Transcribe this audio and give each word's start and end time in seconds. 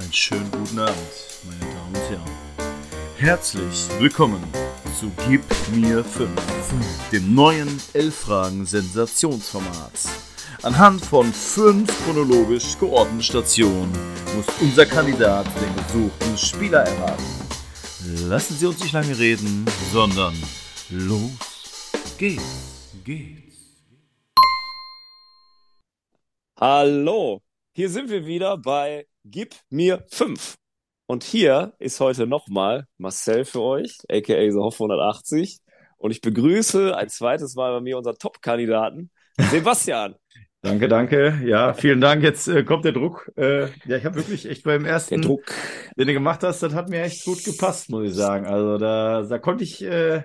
Einen 0.00 0.12
schönen 0.14 0.50
guten 0.50 0.78
Abend, 0.78 0.96
meine 1.44 1.60
Damen 1.74 1.94
und 1.94 2.08
Herren. 2.08 2.30
Herzlich 3.18 3.86
willkommen 3.98 4.42
zu 4.98 5.12
Gib 5.28 5.42
mir 5.74 6.02
5, 6.02 6.30
dem 7.12 7.34
neuen 7.34 7.68
11-Fragen-Sensationsformat. 7.92 9.92
Anhand 10.62 11.04
von 11.04 11.30
fünf 11.30 11.92
chronologisch 12.04 12.78
geordneten 12.78 13.22
Stationen 13.22 13.92
muss 14.34 14.46
unser 14.62 14.86
Kandidat 14.86 15.44
den 15.60 15.76
gesuchten 15.84 16.38
Spieler 16.38 16.84
erraten. 16.84 17.22
Lassen 18.26 18.56
Sie 18.56 18.64
uns 18.64 18.80
nicht 18.80 18.94
lange 18.94 19.18
reden, 19.18 19.66
sondern 19.92 20.34
los 20.88 21.92
geht's, 22.16 22.88
geht's. 23.04 23.54
Hallo, 26.58 27.42
hier 27.72 27.90
sind 27.90 28.08
wir 28.08 28.24
wieder 28.24 28.56
bei 28.56 29.04
Gib 29.24 29.54
mir 29.70 30.04
5. 30.10 30.54
Und 31.06 31.24
hier 31.24 31.74
ist 31.78 32.00
heute 32.00 32.26
nochmal 32.26 32.86
Marcel 32.98 33.44
für 33.44 33.60
euch, 33.60 33.98
aka 34.08 34.50
The 34.50 34.56
Hoff 34.58 34.80
180. 34.80 35.58
Und 35.98 36.12
ich 36.12 36.20
begrüße 36.20 36.96
ein 36.96 37.08
zweites 37.08 37.54
Mal 37.56 37.72
bei 37.72 37.80
mir 37.80 37.98
unseren 37.98 38.16
Top-Kandidaten, 38.16 39.10
Sebastian. 39.38 40.14
Danke, 40.62 40.88
danke. 40.88 41.40
Ja, 41.42 41.72
vielen 41.72 42.02
Dank. 42.02 42.22
Jetzt 42.22 42.46
äh, 42.46 42.62
kommt 42.64 42.84
der 42.84 42.92
Druck. 42.92 43.30
Äh, 43.34 43.68
ja, 43.86 43.96
ich 43.96 44.04
habe 44.04 44.16
wirklich 44.16 44.44
echt 44.46 44.62
beim 44.64 44.84
ersten, 44.84 45.14
Der 45.14 45.22
Druck. 45.22 45.44
den 45.96 46.06
du 46.06 46.12
gemacht 46.12 46.42
hast, 46.42 46.62
das 46.62 46.74
hat 46.74 46.90
mir 46.90 47.00
echt 47.02 47.24
gut 47.24 47.42
gepasst, 47.44 47.88
muss 47.88 48.06
ich 48.10 48.14
sagen. 48.14 48.44
Also 48.44 48.76
da, 48.76 49.22
da 49.22 49.38
konnte 49.38 49.64
ich, 49.64 49.82
äh, 49.82 50.22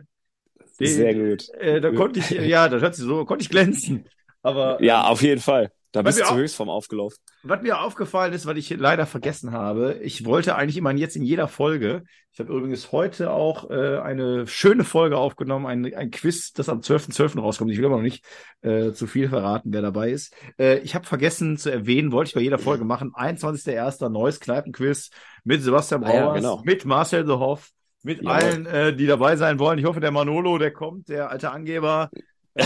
den- 0.77 0.87
Sehr 0.87 1.15
gut. 1.15 1.47
äh, 1.57 1.79
da 1.79 1.89
konnte 1.93 2.19
ich, 2.19 2.31
ja, 2.31 2.67
das 2.67 2.81
hört 2.81 2.95
sich 2.95 3.05
so, 3.05 3.23
konnte 3.23 3.43
ich 3.43 3.49
glänzen. 3.49 4.09
Aber 4.41 4.83
Ja, 4.83 5.05
auf 5.05 5.21
jeden 5.21 5.39
Fall. 5.39 5.71
Da 5.95 6.03
Weil 6.03 6.11
bist 6.11 6.29
du 6.29 6.35
Höchstform 6.35 6.67
aufgelaufen. 6.67 7.17
Was 7.43 7.61
mir 7.61 7.79
aufgefallen 7.79 8.33
ist, 8.33 8.45
was 8.45 8.57
ich 8.57 8.69
leider 8.71 9.05
vergessen 9.05 9.53
habe, 9.53 9.97
ich 10.01 10.25
wollte 10.25 10.55
eigentlich 10.55 10.75
immer 10.75 10.91
jetzt 10.91 11.15
in 11.15 11.23
jeder 11.23 11.47
Folge, 11.47 12.03
ich 12.33 12.39
habe 12.41 12.51
übrigens 12.51 12.91
heute 12.91 13.31
auch 13.31 13.69
äh, 13.69 13.99
eine 13.99 14.45
schöne 14.45 14.83
Folge 14.83 15.15
aufgenommen, 15.17 15.65
ein, 15.65 15.95
ein 15.95 16.11
Quiz, 16.11 16.51
das 16.51 16.67
am 16.67 16.81
12.12. 16.81 17.39
rauskommt. 17.39 17.71
Ich 17.71 17.77
will 17.77 17.85
aber 17.85 17.95
noch 17.95 18.01
nicht 18.01 18.25
äh, 18.61 18.91
zu 18.91 19.07
viel 19.07 19.29
verraten, 19.29 19.71
wer 19.71 19.81
dabei 19.81 20.11
ist. 20.11 20.35
Äh, 20.59 20.79
ich 20.79 20.95
habe 20.95 21.05
vergessen 21.05 21.55
zu 21.57 21.71
erwähnen, 21.71 22.11
wollte 22.11 22.27
ich 22.27 22.35
bei 22.35 22.41
jeder 22.41 22.59
Folge 22.59 22.83
machen, 22.83 23.13
21.01. 23.13 24.09
neues 24.09 24.41
Kneipenquiz 24.41 25.11
mit 25.45 25.63
Sebastian 25.63 26.03
Ah 26.03 26.13
ja, 26.13 26.25
Brauers, 26.25 26.35
genau. 26.35 26.61
mit 26.65 26.83
Marcel 26.83 27.25
The 27.25 27.33
Hoff, 27.33 27.69
mit 28.03 28.17
Jawohl. 28.17 28.31
allen, 28.33 28.65
äh, 28.65 28.93
die 28.93 29.07
dabei 29.07 29.37
sein 29.37 29.59
wollen. 29.59 29.79
Ich 29.79 29.85
hoffe, 29.85 30.01
der 30.01 30.11
Manolo, 30.11 30.57
der 30.57 30.71
kommt, 30.71 31.07
der 31.07 31.29
alte 31.29 31.51
Angeber. 31.51 32.09
Äh, 32.53 32.65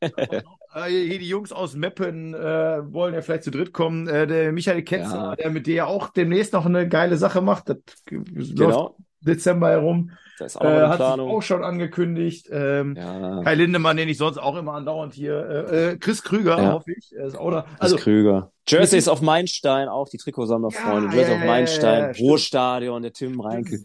hier 0.84 1.18
die 1.18 1.28
Jungs 1.28 1.52
aus 1.52 1.74
Meppen 1.74 2.34
äh, 2.34 2.38
wollen 2.92 3.14
ja 3.14 3.22
vielleicht 3.22 3.44
zu 3.44 3.50
dritt 3.50 3.72
kommen. 3.72 4.06
Äh, 4.08 4.26
der 4.26 4.52
Michael 4.52 4.82
Ketzer, 4.82 5.16
Ja. 5.30 5.36
der 5.36 5.50
mit 5.50 5.66
dir 5.66 5.74
ja 5.74 5.86
auch 5.86 6.10
demnächst 6.10 6.52
noch 6.52 6.66
eine 6.66 6.86
geile 6.88 7.16
Sache 7.16 7.40
macht. 7.40 7.68
Das 7.70 7.78
läuft 8.10 8.56
genau. 8.56 8.96
Dezember 9.20 9.70
herum. 9.70 10.10
Da 10.38 10.44
ist 10.44 10.56
auch 10.60 10.64
Äh, 10.64 10.82
hat 10.82 10.90
sich 10.90 10.96
Planung. 10.98 11.30
auch 11.30 11.40
schon 11.42 11.64
angekündigt. 11.64 12.48
Ähm, 12.52 12.94
Ja, 12.94 13.42
Kai 13.42 13.54
Lindemann, 13.54 13.96
den 13.96 14.08
ich 14.10 14.18
sonst 14.18 14.36
auch 14.36 14.54
immer 14.56 14.74
andauernd 14.74 15.14
hier. 15.14 15.66
Äh, 15.70 15.92
äh, 15.92 15.96
Chris 15.96 16.22
Krüger, 16.22 16.58
Ja. 16.60 16.72
hoffe 16.74 16.92
ich. 16.92 17.10
Ist 17.12 17.38
auch 17.38 17.50
da. 17.50 17.60
also, 17.78 17.94
Also, 17.94 17.96
Krüger. 17.96 18.52
Jerseys 18.68 19.08
auf 19.08 19.22
Meilenstein, 19.22 19.88
auch 19.88 20.08
die 20.10 20.18
Trikotsammlerfreunde. 20.18 21.08
Ja, 21.16 21.22
Jersey 21.22 21.46
ja, 21.46 21.62
auf 21.62 21.68
stimmt. 22.14 22.18
Ruhrstadion, 22.20 23.02
der 23.02 23.12
Tim 23.14 23.40
Reinke. 23.40 23.80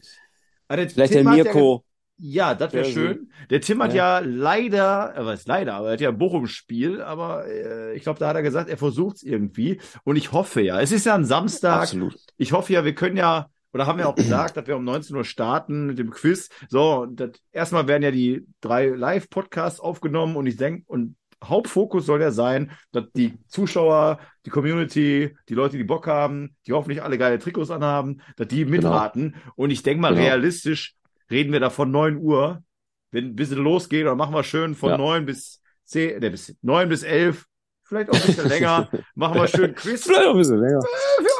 Ah, 0.68 0.76
Vielleicht 0.76 1.14
Tim 1.14 1.24
der 1.26 1.34
Mirko. 1.34 1.86
Ja, 2.24 2.54
das 2.54 2.72
wäre 2.72 2.86
schön. 2.86 3.32
Der 3.50 3.62
Tim 3.62 3.82
hat 3.82 3.94
Ja. 3.96 4.20
ja 4.20 4.26
leider, 4.28 5.16
äh, 5.18 5.26
was 5.26 5.48
leider, 5.48 5.74
aber 5.74 5.88
er 5.88 5.94
hat 5.94 6.02
ja 6.02 6.10
ein 6.10 6.18
Bochum-Spiel, 6.20 7.02
aber 7.02 7.48
äh, 7.48 7.96
ich 7.96 8.04
glaube, 8.04 8.20
da 8.20 8.28
hat 8.28 8.36
er 8.36 8.44
gesagt, 8.44 8.70
er 8.70 8.78
versucht 8.78 9.18
es 9.18 9.24
irgendwie. 9.24 9.82
Und 10.04 10.18
ich 10.18 10.32
hoffe 10.32 10.62
ja, 10.62 10.80
es 10.80 10.92
ist 10.92 11.06
ja 11.08 11.16
ein 11.16 11.26
Samstag. 11.26 11.82
Absolut. 11.82 12.16
Ich 12.38 12.52
hoffe 12.54 12.74
ja, 12.74 12.86
wir 12.86 12.94
können 12.94 13.18
ja, 13.18 13.48
oder 13.74 13.88
haben 13.88 13.98
wir 13.98 14.08
auch 14.08 14.16
gesagt, 14.16 14.56
dass 14.56 14.68
wir 14.68 14.76
um 14.78 14.84
19 14.84 15.16
Uhr 15.16 15.24
starten 15.26 15.88
mit 15.88 15.98
dem 15.98 16.12
Quiz. 16.12 16.50
So, 16.70 17.08
das, 17.08 17.32
erstmal 17.52 17.88
werden 17.88 18.04
ja 18.04 18.12
die 18.12 18.46
drei 18.62 18.88
Live-Podcasts 18.90 19.80
aufgenommen 19.80 20.36
und 20.36 20.46
ich 20.46 20.58
denke, 20.58 20.84
und 20.86 21.16
Hauptfokus 21.44 22.06
soll 22.06 22.22
ja 22.22 22.30
sein, 22.30 22.70
dass 22.92 23.06
die 23.16 23.34
Zuschauer, 23.48 24.20
die 24.46 24.52
Community, 24.52 25.36
die 25.50 25.56
Leute, 25.56 25.76
die 25.78 25.84
Bock 25.84 26.06
haben, 26.06 26.56
die 26.68 26.74
hoffentlich 26.74 27.02
alle 27.02 27.18
geile 27.18 27.40
Trikots 27.40 27.72
anhaben, 27.72 28.22
dass 28.36 28.48
die 28.48 28.64
mitraten. 28.66 29.36
Und 29.56 29.72
ich 29.72 29.82
denke 29.82 30.02
mal, 30.02 30.10
Genau. 30.14 30.22
realistisch 30.22 30.94
reden 31.32 31.54
wir 31.54 31.60
da 31.60 31.70
von 31.70 31.92
9 31.92 32.18
Uhr. 32.18 32.64
Wenn 33.12 33.26
ein 33.26 33.36
bisschen 33.36 33.58
losgeht, 33.58 34.06
dann 34.06 34.18
machen 34.18 34.34
wir 34.34 34.44
schön 34.44 34.76
von 34.76 34.92
Ja. 34.92 34.98
9 34.98 35.26
bis 35.26 35.62
10, 35.86 36.20
ne, 36.20 36.32
bis 36.32 36.56
9 36.62 36.88
bis 36.90 37.04
11, 37.04 37.46
vielleicht 37.84 38.10
auch 38.10 38.16
ein 38.16 38.22
bisschen 38.26 38.48
länger, 38.50 38.90
machen 39.16 39.36
wir 39.42 39.48
schön 39.48 39.76
Quiz. 39.76 40.04
Vielleicht 40.04 40.26
auch 40.28 40.32
ein 40.32 40.38
bisschen 40.38 40.60
länger. 40.62 40.82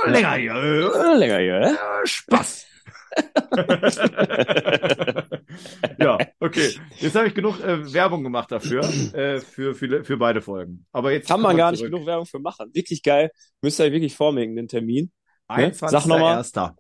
Für 0.04 0.10
länger 0.10 0.34
hier. 0.34 0.54
Äh, 0.54 1.18
Länger 1.18 1.38
hier? 1.40 1.78
Äh, 2.04 2.08
Spaß. 2.08 2.68
ja, 6.00 6.18
okay. 6.40 6.76
Jetzt 7.00 7.16
habe 7.16 7.28
ich 7.28 7.36
genug 7.36 7.60
äh, 7.62 7.92
Werbung 7.94 8.24
gemacht 8.24 8.52
dafür, 8.52 8.82
äh, 9.14 9.40
für, 9.40 9.76
für, 9.76 10.04
für 10.04 10.18
beide 10.18 10.42
Folgen. 10.42 10.86
Aber 10.92 11.12
jetzt 11.12 11.28
Kann 11.28 11.42
man 11.42 11.58
gar 11.58 11.72
nicht 11.72 11.80
zurück. 11.80 11.94
genug 11.94 12.08
Werbung 12.08 12.26
für 12.26 12.40
machen. 12.40 12.70
Wirklich 12.74 13.04
geil. 13.04 13.32
Müsst 13.62 13.80
ihr 13.80 13.86
euch 13.86 13.92
wirklich 13.92 14.16
vormerken, 14.16 14.56
den 14.56 14.68
Termin. 14.68 15.12
ne? 15.56 15.72
Sag 15.74 16.06
noch 16.06 16.20
mal. 16.20 16.40
21.01. 16.42 16.76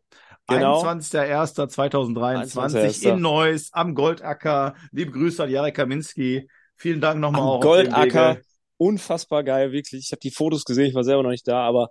Genau. 0.55 0.83
21.01.2023 0.83 2.55
21.01.. 2.55 3.09
in 3.09 3.21
Neuss 3.21 3.69
am 3.73 3.95
Goldacker. 3.95 4.75
Liebe 4.91 5.11
Grüße 5.11 5.43
an 5.43 5.49
Jarek 5.49 5.75
Kaminski. 5.75 6.47
Vielen 6.75 7.01
Dank 7.01 7.19
nochmal 7.19 7.41
auch 7.41 7.61
Goldacker. 7.61 8.39
Unfassbar 8.77 9.43
geil, 9.43 9.71
wirklich. 9.71 10.05
Ich 10.05 10.11
habe 10.11 10.19
die 10.21 10.31
Fotos 10.31 10.65
gesehen, 10.65 10.85
ich 10.87 10.95
war 10.95 11.03
selber 11.03 11.23
noch 11.23 11.29
nicht 11.29 11.47
da, 11.47 11.61
aber 11.61 11.89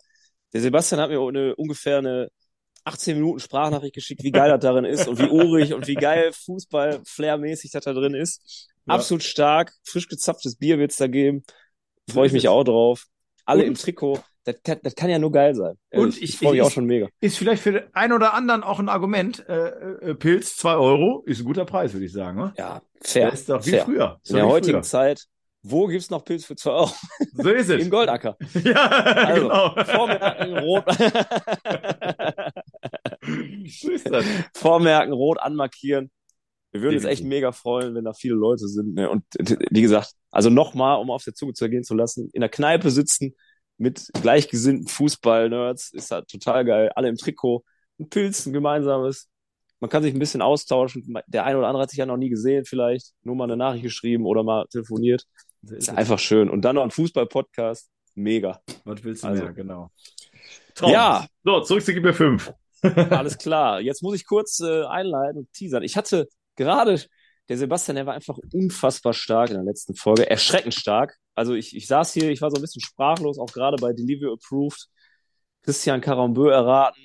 der 0.52 0.60
Sebastian 0.60 1.00
hat 1.00 1.10
mir 1.10 1.20
eine, 1.20 1.54
ungefähr 1.54 1.98
eine 1.98 2.28
18 2.84 3.16
Minuten 3.16 3.40
Sprachnachricht 3.40 3.94
geschickt, 3.94 4.22
wie 4.24 4.32
geil 4.32 4.50
das 4.50 4.60
darin 4.60 4.84
ist 4.84 5.06
und 5.06 5.18
wie 5.18 5.28
urig 5.28 5.74
und 5.74 5.86
wie 5.86 5.94
geil 5.94 6.32
Fußball-Flair-mäßig 6.32 7.70
das 7.70 7.84
da 7.84 7.92
drin 7.92 8.14
ist. 8.14 8.68
Ja. 8.86 8.94
Absolut 8.94 9.22
stark. 9.22 9.72
Frisch 9.84 10.08
gezapftes 10.08 10.56
Bier 10.56 10.78
wird's 10.78 10.96
da 10.96 11.06
geben. 11.06 11.44
Freue 12.10 12.26
ich 12.26 12.32
mich 12.32 12.48
auch 12.48 12.64
drauf. 12.64 13.04
Alle 13.44 13.62
Und- 13.62 13.68
im 13.68 13.74
Trikot. 13.74 14.20
Das, 14.44 14.56
kann- 14.64 14.78
das 14.82 14.94
kann 14.94 15.10
ja 15.10 15.18
nur 15.18 15.30
geil 15.32 15.54
sein. 15.54 15.74
Und 15.90 16.00
Ehrlich, 16.00 16.16
ich- 16.22 16.30
ich 16.30 16.38
freue 16.38 16.52
mich 16.52 16.60
ich- 16.60 16.66
auch 16.66 16.70
schon 16.70 16.86
mega. 16.86 17.08
Ist 17.20 17.36
vielleicht 17.36 17.62
für 17.62 17.72
den 17.72 17.82
einen 17.94 18.12
oder 18.14 18.32
anderen 18.34 18.62
auch 18.62 18.78
ein 18.78 18.88
Argument. 18.88 19.46
Äh, 19.48 19.68
äh, 19.68 20.14
Pilz, 20.14 20.56
2 20.56 20.76
Euro, 20.76 21.22
ist 21.26 21.40
ein 21.40 21.44
guter 21.44 21.64
Preis, 21.66 21.92
würde 21.92 22.06
ich 22.06 22.12
sagen. 22.12 22.38
Ne? 22.38 22.52
Ja, 22.56 22.80
fair. 23.02 23.30
Das 23.30 23.40
ist 23.40 23.48
doch 23.50 23.64
wie 23.66 23.70
fair. 23.70 23.84
früher. 23.84 24.18
In 24.28 24.36
der 24.36 24.46
heutigen 24.46 24.78
früher. 24.78 24.82
Zeit, 24.82 25.24
wo 25.62 25.86
gibt's 25.88 26.08
noch 26.08 26.24
Pilz 26.24 26.46
für 26.46 26.56
2 26.56 26.70
Euro? 26.70 26.90
So 27.34 27.50
ist 27.50 27.68
es. 27.68 27.82
Im 27.84 27.90
Goldacker. 27.90 28.36
Ja, 28.64 28.86
Also, 28.88 29.42
genau. 29.48 29.84
Vormerken 29.84 30.58
rot. 30.58 30.84
so 33.68 33.90
ist 33.90 34.10
das. 34.10 34.24
Vormerken, 34.54 35.12
rot 35.12 35.38
anmarkieren. 35.38 36.10
Wir 36.72 36.82
würden 36.82 36.94
uns 36.96 37.04
echt 37.04 37.24
mega 37.24 37.50
freuen, 37.52 37.94
wenn 37.96 38.04
da 38.04 38.12
viele 38.12 38.36
Leute 38.36 38.68
sind. 38.68 38.94
Ne? 38.94 39.10
Und 39.10 39.24
wie 39.70 39.82
gesagt, 39.82 40.12
also 40.30 40.50
nochmal, 40.50 40.98
um 41.00 41.10
auf 41.10 41.24
der 41.24 41.34
Zunge 41.34 41.52
zu 41.52 41.64
ergehen 41.64 41.82
zu 41.82 41.94
lassen, 41.94 42.30
in 42.32 42.40
der 42.42 42.48
Kneipe 42.48 42.90
sitzen 42.90 43.34
mit 43.80 44.10
gleichgesinnten 44.20 44.86
Fußball-Nerds 44.88 45.92
ist 45.92 46.10
halt 46.10 46.28
total 46.28 46.66
geil. 46.66 46.92
Alle 46.94 47.08
im 47.08 47.16
Trikot, 47.16 47.64
ein 47.98 48.10
Pilz, 48.10 48.44
ein 48.44 48.52
gemeinsames. 48.52 49.30
Man 49.80 49.88
kann 49.88 50.02
sich 50.02 50.12
ein 50.12 50.18
bisschen 50.18 50.42
austauschen. 50.42 51.14
Der 51.26 51.46
eine 51.46 51.56
oder 51.56 51.68
andere 51.68 51.84
hat 51.84 51.90
sich 51.90 51.98
ja 51.98 52.04
noch 52.04 52.18
nie 52.18 52.28
gesehen, 52.28 52.66
vielleicht 52.66 53.14
nur 53.22 53.36
mal 53.36 53.44
eine 53.44 53.56
Nachricht 53.56 53.82
geschrieben 53.82 54.26
oder 54.26 54.42
mal 54.42 54.66
telefoniert. 54.66 55.24
Ist 55.62 55.88
einfach 55.88 56.18
schön. 56.18 56.50
Und 56.50 56.62
dann 56.62 56.76
noch 56.76 56.82
ein 56.82 56.90
Fußball-Podcast. 56.90 57.90
Mega. 58.14 58.60
Was 58.84 59.02
willst 59.02 59.24
du 59.24 59.28
Also. 59.28 59.44
mehr? 59.44 59.52
Genau. 59.54 59.90
Ja. 60.82 61.26
So, 61.42 61.60
zurück 61.60 61.82
zu 61.82 61.94
GB 61.94 62.12
5. 62.12 62.52
Alles 62.82 63.38
klar. 63.38 63.80
Jetzt 63.80 64.02
muss 64.02 64.14
ich 64.14 64.26
kurz 64.26 64.60
äh, 64.60 64.84
einleiten 64.84 65.38
und 65.38 65.52
teasern. 65.54 65.82
Ich 65.82 65.96
hatte 65.96 66.28
gerade, 66.56 67.02
der 67.48 67.56
Sebastian, 67.56 67.96
der 67.96 68.04
war 68.04 68.12
einfach 68.12 68.36
unfassbar 68.52 69.14
stark 69.14 69.48
in 69.48 69.56
der 69.56 69.64
letzten 69.64 69.94
Folge, 69.94 70.28
erschreckend 70.28 70.74
stark. 70.74 71.16
Also 71.34 71.54
ich, 71.54 71.74
ich 71.76 71.86
saß 71.86 72.12
hier, 72.12 72.30
ich 72.30 72.40
war 72.42 72.50
so 72.50 72.56
ein 72.56 72.60
bisschen 72.62 72.82
sprachlos, 72.82 73.38
auch 73.38 73.52
gerade 73.52 73.76
bei 73.76 73.92
Delivery 73.92 74.32
Approved. 74.32 74.88
Christian 75.62 76.00
Carambeu 76.00 76.48
erraten. 76.48 77.02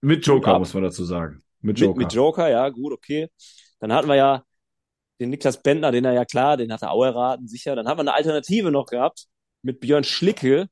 Mit 0.00 0.26
Joker, 0.26 0.52
Ja. 0.52 0.58
muss 0.58 0.74
man 0.74 0.82
dazu 0.84 1.04
sagen. 1.04 1.42
Mit 1.60 1.78
Mit, 1.78 1.80
Joker. 1.80 1.98
mit 1.98 2.12
Joker, 2.12 2.48
ja, 2.50 2.68
gut, 2.68 2.92
okay. 2.92 3.28
Dann 3.80 3.92
hatten 3.92 4.08
wir 4.08 4.16
ja 4.16 4.42
den 5.20 5.30
Niklas 5.30 5.62
Bentner, 5.62 5.92
den 5.92 6.04
er 6.04 6.12
ja 6.12 6.24
klar, 6.24 6.56
den 6.56 6.72
hat 6.72 6.82
er 6.82 6.90
auch 6.90 7.04
erraten, 7.04 7.46
sicher. 7.48 7.76
Dann 7.76 7.86
haben 7.88 7.98
wir 7.98 8.02
eine 8.02 8.14
Alternative 8.14 8.70
noch 8.70 8.86
gehabt 8.86 9.26
mit 9.62 9.80
Björn 9.80 10.04
Schlicke. 10.04 10.68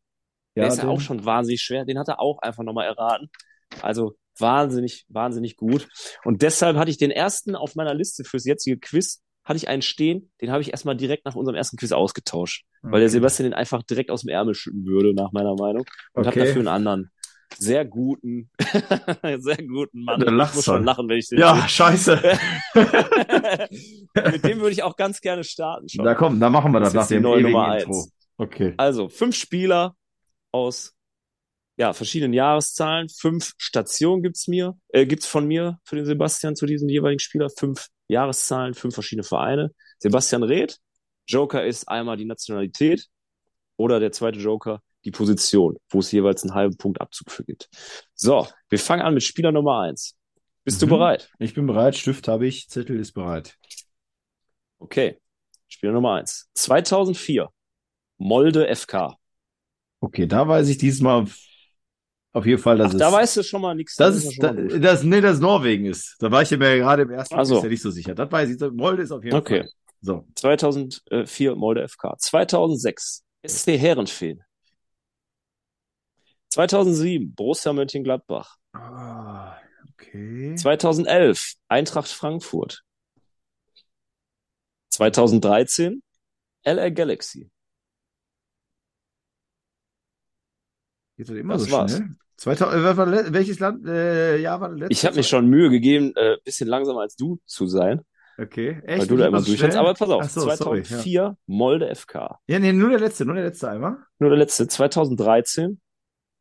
Der 0.54 0.66
ist 0.66 0.78
ja 0.82 0.88
auch 0.88 1.00
schon 1.00 1.24
wahnsinnig 1.24 1.62
schwer. 1.62 1.84
Den 1.86 1.98
hat 1.98 2.08
er 2.08 2.20
auch 2.20 2.38
einfach 2.40 2.62
nochmal 2.62 2.86
erraten. 2.86 3.30
Also 3.80 4.16
wahnsinnig, 4.38 5.06
wahnsinnig 5.08 5.56
gut. 5.56 5.88
Und 6.24 6.42
deshalb 6.42 6.76
hatte 6.76 6.90
ich 6.90 6.98
den 6.98 7.10
ersten 7.10 7.54
auf 7.56 7.74
meiner 7.74 7.94
Liste 7.94 8.24
fürs 8.24 8.44
jetzige 8.44 8.78
Quiz, 8.78 9.22
hatte 9.44 9.56
ich 9.56 9.68
einen 9.68 9.82
stehen, 9.82 10.30
den 10.40 10.50
habe 10.50 10.62
ich 10.62 10.70
erstmal 10.70 10.96
direkt 10.96 11.24
nach 11.24 11.34
unserem 11.34 11.56
ersten 11.56 11.76
Quiz 11.76 11.92
ausgetauscht. 11.92 12.64
Weil 12.82 13.00
der 13.00 13.08
Okay. 13.08 13.08
Sebastian 13.08 13.50
den 13.50 13.54
einfach 13.54 13.82
direkt 13.82 14.10
aus 14.10 14.22
dem 14.22 14.30
Ärmel 14.30 14.54
schütten 14.54 14.86
würde, 14.86 15.14
nach 15.14 15.32
meiner 15.32 15.54
Meinung. 15.54 15.84
Und 16.12 16.26
habe 16.26 16.36
Okay. 16.36 16.46
dafür 16.46 16.60
einen 16.60 16.68
anderen 16.68 17.10
sehr 17.58 17.84
guten, 17.84 18.50
sehr 19.38 19.58
guten 19.58 20.04
Mann. 20.04 20.20
Du 20.20 20.26
Ich 20.26 20.32
lachst 20.32 20.54
muss 20.56 20.64
schon 20.64 20.84
lachen, 20.84 21.08
wenn 21.08 21.18
ich 21.18 21.28
den 21.28 21.38
Ja, 21.38 21.68
scheiße. 21.68 22.20
Mit 24.14 24.44
dem 24.44 24.60
würde 24.60 24.70
ich 24.72 24.82
auch 24.82 24.96
ganz 24.96 25.20
gerne 25.20 25.44
starten 25.44 25.88
schon. 25.88 26.04
Da 26.04 26.14
komm, 26.14 26.40
da 26.40 26.50
machen 26.50 26.72
wir 26.72 26.80
das, 26.80 26.92
Das 26.92 27.02
nach 27.04 27.08
dem 27.08 27.22
neue 27.22 27.40
ewigen 27.40 27.52
Nummer 27.52 27.78
Intro. 27.78 27.92
eins. 27.92 28.12
Okay. 28.38 28.74
Also, 28.78 29.08
fünf 29.08 29.36
Spieler 29.36 29.94
aus 30.50 30.94
ja, 31.76 31.92
verschiedenen 31.92 32.32
Jahreszahlen. 32.32 33.08
Fünf 33.08 33.52
Stationen 33.58 34.22
gibt's 34.22 34.48
mir, 34.48 34.76
äh, 34.88 35.06
gibt's 35.06 35.26
von 35.26 35.46
mir 35.46 35.78
für 35.84 35.96
den 35.96 36.04
Sebastian 36.04 36.56
zu 36.56 36.66
diesem 36.66 36.88
jeweiligen 36.88 37.20
Spieler. 37.20 37.48
Fünf 37.50 37.88
Jahreszahlen, 38.12 38.74
fünf 38.74 38.94
verschiedene 38.94 39.24
Vereine. 39.24 39.72
Sebastian 39.98 40.42
Reth. 40.42 40.78
Joker 41.26 41.64
ist 41.64 41.88
einmal 41.88 42.16
die 42.16 42.24
Nationalität 42.24 43.06
oder 43.76 44.00
der 44.00 44.12
zweite 44.12 44.38
Joker 44.38 44.80
die 45.04 45.10
Position, 45.10 45.76
wo 45.90 45.98
es 46.00 46.12
jeweils 46.12 46.42
einen 46.44 46.54
halben 46.54 46.76
Punkt 46.76 47.00
Abzug 47.00 47.30
für 47.30 47.44
gibt. 47.44 47.68
So, 48.14 48.46
wir 48.68 48.78
fangen 48.78 49.02
an 49.02 49.14
mit 49.14 49.22
Spieler 49.22 49.50
Nummer 49.52 49.80
eins. 49.80 50.16
Bist 50.64 50.76
Mhm. 50.80 50.86
du 50.86 50.96
bereit? 50.96 51.30
Ich 51.38 51.54
bin 51.54 51.66
bereit, 51.66 51.96
Stift 51.96 52.28
habe 52.28 52.46
ich, 52.46 52.68
Zettel 52.68 52.98
ist 53.00 53.12
bereit. 53.12 53.56
Okay. 54.78 55.18
Spieler 55.68 55.92
Nummer 55.92 56.14
eins. 56.14 56.50
2004. 56.54 57.48
Molde 58.18 58.68
FK. 58.68 59.16
Okay, 60.00 60.26
da 60.26 60.46
weiß 60.46 60.68
ich 60.68 60.78
diesmal 60.78 61.26
auf 62.32 62.46
jeden 62.46 62.61
Fall, 62.62 62.79
dass 62.79 62.90
Ach, 62.90 62.94
es. 62.94 62.99
da 62.99 63.12
weißt 63.12 63.37
du 63.37 63.43
schon 63.43 63.61
mal 63.61 63.75
nichts. 63.75 63.96
Das 63.96 64.17
ist 64.17 64.25
ist, 64.25 64.43
da, 64.43 64.52
das, 64.52 65.02
nee, 65.02 65.20
das 65.20 65.38
Norwegen 65.40 65.84
ist. 65.87 66.17
Da 66.19 66.31
war 66.31 66.43
ich 66.43 66.50
ja 66.50 66.56
mir 66.56 66.79
gerade 66.79 67.02
im 67.02 67.11
ersten 67.11 67.34
Ach 67.34 67.44
so. 67.44 67.55
Quiz 67.56 67.64
ja 67.64 67.69
nicht 67.70 67.82
so 67.82 67.90
sicher. 67.90 68.14
Das 68.14 68.31
weiß 68.32 68.49
ich. 68.50 68.61
Molde 68.73 69.02
ist 69.02 69.12
auf 69.12 69.23
jeden 69.23 69.37
Okay. 69.37 69.61
Fall. 69.61 69.70
So. 70.00 70.26
2004 70.37 71.55
Molde 71.56 71.87
FK. 71.88 72.17
2006 72.19 73.25
SC 73.46 73.79
Herrenfeen. 73.79 74.43
2007 76.50 77.34
Borussia 77.34 77.73
Mönchengladbach. 77.73 78.56
Ah, 78.73 79.56
okay. 79.93 80.55
2011 80.56 81.55
Eintracht 81.69 82.08
Frankfurt. 82.08 82.82
2013 84.90 86.02
LA 86.64 86.88
Galaxy. 86.90 87.50
Geht 91.17 91.29
das 91.29 91.37
immer 91.37 91.55
Das 91.55 91.64
so 91.64 91.70
war's. 91.73 91.96
schnell? 91.96 92.17
2000, 92.42 93.28
äh, 93.28 93.32
welches 93.32 93.60
Land, 93.60 93.86
äh, 93.86 94.36
Jahr 94.38 94.60
war 94.60 94.70
das 94.70 94.78
letzte? 94.78 94.92
Ich 94.92 95.04
habe 95.04 95.16
mir 95.16 95.22
schon 95.22 95.46
Mühe 95.46 95.70
gegeben, 95.70 96.12
äh, 96.16 96.36
bisschen 96.44 96.68
langsamer 96.68 97.00
als 97.02 97.14
du 97.14 97.38
zu 97.46 97.66
sein, 97.68 98.00
Okay, 98.36 98.82
weil 98.84 99.00
echt? 99.00 99.10
du 99.10 99.16
da 99.16 99.28
immer 99.28 99.42
durchhältst. 99.42 99.78
Aber 99.78 99.94
pass 99.94 100.10
auf, 100.10 100.24
so, 100.28 100.40
sorry, 100.40 100.82
2004 100.82 101.36
Molde 101.46 101.94
FK. 101.94 102.40
Ja, 102.48 102.58
nee, 102.58 102.72
nur 102.72 102.90
der 102.90 102.98
letzte, 102.98 103.24
nur 103.24 103.36
der 103.36 103.44
letzte 103.44 103.70
einmal. 103.70 103.98
Nur 104.18 104.30
der 104.30 104.38
letzte. 104.38 104.66
2013 104.66 105.80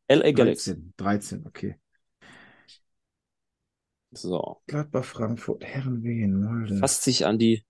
LA 0.08 0.32
Galaxy. 0.32 0.74
13, 0.74 0.94
13, 0.96 1.46
okay. 1.46 1.76
So. 4.10 4.60
Gladbach, 4.66 5.04
Frankfurt, 5.04 5.64
Herrenwehen, 5.64 6.42
Molde. 6.42 6.76
Fasst 6.78 7.04
sich 7.04 7.24
an 7.24 7.38
die 7.38 7.64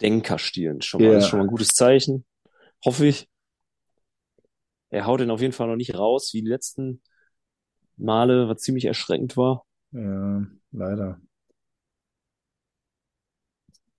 Denkerstirn. 0.00 0.82
Schon 0.82 1.02
mal, 1.02 1.08
Ja. 1.08 1.14
das 1.14 1.24
ist 1.24 1.30
schon 1.30 1.40
mal 1.40 1.46
ein 1.46 1.50
gutes 1.50 1.68
Zeichen. 1.68 2.24
Hoffe 2.84 3.06
ich. 3.06 3.28
Er 4.90 5.06
haut 5.06 5.20
den 5.20 5.30
auf 5.30 5.40
jeden 5.40 5.52
Fall 5.52 5.66
noch 5.66 5.76
nicht 5.76 5.96
raus, 5.96 6.30
wie 6.32 6.42
die 6.42 6.48
letzten 6.48 7.02
Male, 7.96 8.48
was 8.48 8.58
ziemlich 8.62 8.84
erschreckend 8.84 9.36
war. 9.36 9.64
Ja, 9.92 10.42
leider. 10.72 11.20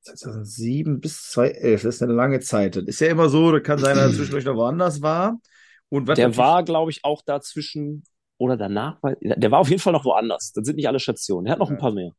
2007 0.01 0.99
bis 0.99 1.29
2011, 1.31 1.83
das 1.83 1.95
ist 1.95 2.03
eine 2.03 2.13
lange 2.13 2.39
Zeit. 2.41 2.75
Das 2.75 2.83
ist 2.83 2.99
ja 2.99 3.07
immer 3.07 3.29
so, 3.29 3.51
da 3.51 3.59
kann 3.61 3.79
sein, 3.79 3.95
dass 3.95 4.11
er 4.11 4.17
zwischendurch 4.17 4.43
noch 4.45 4.55
woanders 4.55 5.01
war. 5.01 5.39
Und 5.89 6.07
was 6.07 6.17
Der 6.17 6.35
war, 6.35 6.63
glaube 6.63 6.91
ich, 6.91 7.05
auch 7.05 7.21
dazwischen 7.21 8.03
oder 8.37 8.57
danach. 8.57 9.01
war- 9.01 9.15
Der 9.21 9.51
war 9.51 9.59
auf 9.59 9.69
jeden 9.69 9.81
Fall 9.81 9.93
noch 9.93 10.03
woanders. 10.05 10.51
Das 10.51 10.65
sind 10.65 10.75
nicht 10.75 10.87
alle 10.87 10.99
Stationen. 10.99 11.45
Er 11.45 11.53
hat 11.53 11.59
noch 11.59 11.69
ein 11.69 11.75
Ja. 11.75 11.79
paar 11.79 11.91
mehr. 11.93 12.11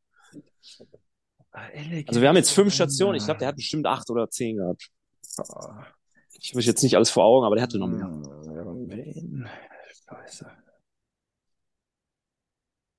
Also 2.06 2.20
wir 2.20 2.28
haben 2.28 2.36
jetzt 2.36 2.50
fünf. 2.50 2.72
Stationen. 2.72 3.16
Ich 3.16 3.24
glaube, 3.24 3.38
der 3.38 3.48
hat 3.48 3.56
bestimmt 3.56 3.86
acht 3.86 4.08
oder 4.10 4.30
zehn 4.30 4.56
gehabt. 4.56 4.88
Ich 6.40 6.52
habe 6.52 6.62
jetzt 6.62 6.82
nicht 6.82 6.96
alles 6.96 7.10
vor 7.10 7.24
Augen, 7.24 7.44
aber 7.44 7.56
der 7.56 7.62
hatte 7.62 7.78
noch 7.78 7.86
mehr. 7.88 8.08
Herrenwehen. 8.46 9.46
Scheiße. 10.08 10.46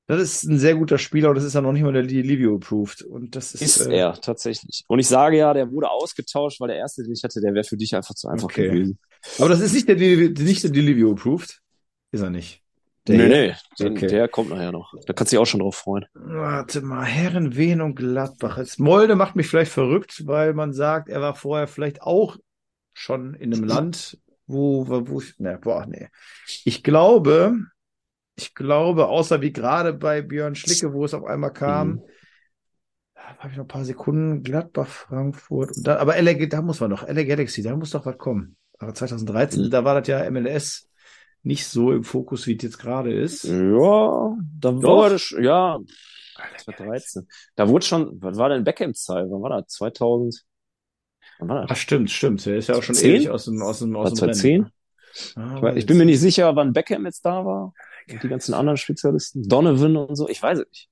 Das 0.08 0.22
ist 0.22 0.44
ein 0.44 0.60
sehr 0.60 0.76
guter 0.76 0.98
Spieler 1.00 1.30
und 1.30 1.36
das 1.36 1.44
ist 1.44 1.56
ja 1.56 1.62
noch 1.62 1.72
nicht 1.72 1.82
mal 1.82 1.92
der 1.94 2.04
Livio 2.04 2.56
approved. 2.56 3.02
Und 3.04 3.36
das 3.36 3.56
ist, 3.56 3.62
Ist 3.64 3.88
äh, 3.88 3.96
er 3.98 4.14
tatsächlich. 4.22 4.84
Und 4.88 5.00
ich 5.00 5.08
sage 5.08 5.38
ja, 5.38 5.54
der 5.54 5.72
wurde 5.72 5.90
ausgetauscht, 5.90 6.60
weil 6.62 6.68
der 6.68 6.78
erste, 6.78 7.04
den 7.04 7.14
ich 7.14 7.24
hatte, 7.24 7.42
der 7.42 7.54
wäre 7.56 7.64
für 7.64 7.78
dich 7.78 7.96
einfach 7.96 8.14
zu 8.14 8.28
einfach 8.28 8.46
Okay. 8.46 8.68
gewesen. 8.68 9.00
Aber 9.40 9.50
das 9.50 9.62
ist 9.62 9.74
nicht 9.74 9.88
der, 9.88 9.96
nicht 9.96 10.64
der 10.64 10.72
Livio 10.72 11.12
approved. 11.12 11.60
Ist 12.12 12.22
er 12.22 12.30
nicht. 12.30 12.62
Der 13.08 13.18
nee, 13.18 13.28
nee, 13.28 13.56
den, 13.80 13.96
Okay. 13.96 14.08
der 14.08 14.28
kommt 14.28 14.50
nachher 14.50 14.72
noch. 14.72 14.94
Da 15.06 15.14
kannst 15.14 15.32
du 15.32 15.36
dich 15.36 15.42
auch 15.42 15.46
schon 15.46 15.60
drauf 15.62 15.76
freuen. 15.76 16.06
Warte 16.14 16.82
mal, 16.82 17.04
Herrenwehen 17.06 17.82
und 17.82 17.96
Gladbach. 17.96 18.58
Jetzt 18.58 18.80
Molde 18.80 19.16
macht 19.16 19.36
mich 19.36 19.48
vielleicht 19.48 19.72
verrückt, 19.72 20.24
weil 20.26 20.54
man 20.54 20.74
sagt, 20.74 21.10
er 21.10 21.22
war 21.22 21.36
vorher 21.36 21.68
vielleicht 21.68 22.02
auch 22.02 22.38
schon 22.94 23.34
in 23.34 23.54
einem 23.54 23.64
Land, 23.68 24.18
wo, 24.48 24.88
wo, 24.88 25.08
wo 25.08 25.22
ich, 25.22 25.38
ne, 25.40 25.60
boah, 25.62 25.86
nee. 25.86 26.08
Ich 26.64 26.84
glaube, 26.84 27.56
ich 28.36 28.54
glaube, 28.56 29.08
außer 29.08 29.42
wie 29.42 29.54
gerade 29.54 29.94
bei 29.94 30.22
Björn 30.22 30.56
Schlicke, 30.56 30.94
wo 30.94 31.06
es 31.06 31.14
auf 31.14 31.24
einmal 31.26 31.54
kam, 31.54 32.02
Mhm. 32.02 32.04
da 33.14 33.38
habe 33.40 33.50
ich 33.52 33.58
noch 33.58 33.66
ein 33.66 33.68
paar 33.68 33.86
Sekunden, 33.86 34.44
Gladbach, 34.44 34.88
Frankfurt, 34.88 35.72
dann, 35.76 35.98
aber 35.98 36.16
LA, 36.18 36.46
da 36.48 36.62
muss 36.62 36.80
man 36.80 36.90
doch, 36.92 37.04
LA 37.08 37.24
Galaxy, 37.24 37.62
da 37.62 37.76
muss 37.76 37.92
doch 37.92 38.06
was 38.06 38.18
kommen. 38.18 38.58
Aber 38.78 38.94
2013, 38.94 39.64
Mhm. 39.64 39.70
da 39.70 39.84
war 39.84 40.00
das 40.00 40.08
ja 40.08 40.20
MLS 40.24 40.90
nicht 41.44 41.68
so 41.68 41.92
im 41.92 42.04
Fokus, 42.04 42.48
wie 42.48 42.56
es 42.58 42.64
jetzt 42.64 42.78
gerade 42.80 43.14
ist. 43.14 43.44
Ja, 43.44 44.36
da 44.60 44.74
war 44.84 45.10
das, 45.12 45.30
ja, 45.40 45.80
2013. 46.58 47.28
Da 47.56 47.68
wurde 47.70 47.86
schon, 47.86 48.22
was 48.22 48.38
war 48.38 48.50
denn 48.50 48.64
Beckham-Zeit? 48.64 49.26
Wann 49.30 49.42
war 49.42 49.50
das? 49.62 49.68
2000? 49.68 50.46
Wann 51.40 51.50
war 51.50 51.68
Ach, 51.68 51.76
das? 51.76 51.78
stimmt, 51.78 52.12
stimmt. 52.12 52.46
Er 52.48 52.58
ist 52.58 52.68
ja 52.70 52.76
auch 52.76 52.84
schon 52.84 52.98
10? 52.98 52.98
ewig 52.98 53.30
aus 53.30 53.46
dem, 53.46 53.62
aus 53.62 53.80
dem, 53.80 53.96
aus 53.96 54.10
War 54.10 54.12
dem 54.12 54.20
2010? 54.20 54.62
Rennen. 54.62 54.72
Ah, 55.36 55.58
Ich, 55.58 55.62
weiß, 55.62 55.76
ich 55.78 55.86
bin 55.88 55.98
mir 55.98 56.06
nicht 56.06 56.20
sicher, 56.20 56.56
wann 56.56 56.74
Beckham 56.74 57.06
jetzt 57.06 57.26
da 57.26 57.46
war. 57.46 57.76
Und 58.10 58.24
die 58.24 58.28
ganzen 58.28 58.54
anderen 58.54 58.78
Spezialisten. 58.78 59.48
Donovan 59.48 59.98
und 59.98 60.16
so. 60.16 60.30
Ich 60.30 60.42
weiß 60.42 60.60
es 60.60 60.68
nicht. 60.68 60.90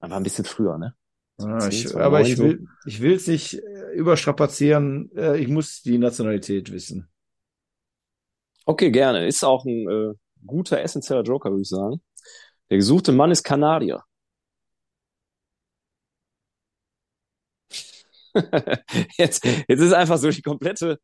Aber 0.00 0.16
ein 0.16 0.22
bisschen 0.22 0.44
früher, 0.44 0.78
ne? 0.78 0.94
Ah, 1.38 1.68
ich, 1.68 1.88
10, 1.88 2.00
aber 2.00 2.20
ich 2.20 2.36
2009 2.36 2.38
will, 2.38 2.68
ich 2.86 3.00
will 3.00 3.14
es 3.14 3.26
nicht 3.26 3.54
äh, 3.54 3.92
überstrapazieren. 3.94 5.10
Äh, 5.16 5.38
Ich 5.38 5.48
muss 5.48 5.82
die 5.82 5.98
Nationalität 5.98 6.70
wissen. 6.72 7.08
Okay, 8.66 8.90
gerne. 8.90 9.26
Ist 9.26 9.44
auch 9.44 9.64
ein 9.64 9.88
äh, 9.88 10.14
guter, 10.46 10.80
essentieller 10.80 11.22
Joker, 11.22 11.50
würde 11.50 11.62
ich 11.62 11.68
sagen. 11.68 12.00
Der 12.70 12.78
gesuchte 12.78 13.12
Mann 13.12 13.30
ist 13.30 13.42
Kanadier. 13.42 14.02
jetzt, 19.18 19.44
jetzt 19.44 19.80
ist 19.80 19.92
einfach 19.92 20.18
so 20.18 20.30
die 20.30 20.42
komplette 20.42 20.98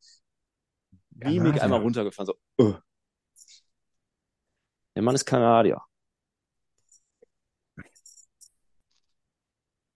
Mimik 1.11 1.61
einmal 1.61 1.81
runtergefahren. 1.81 2.27
So, 2.27 2.63
uh. 2.63 2.75
Der 4.95 5.03
Mann 5.03 5.15
ist 5.15 5.25
Kanadier. 5.25 5.81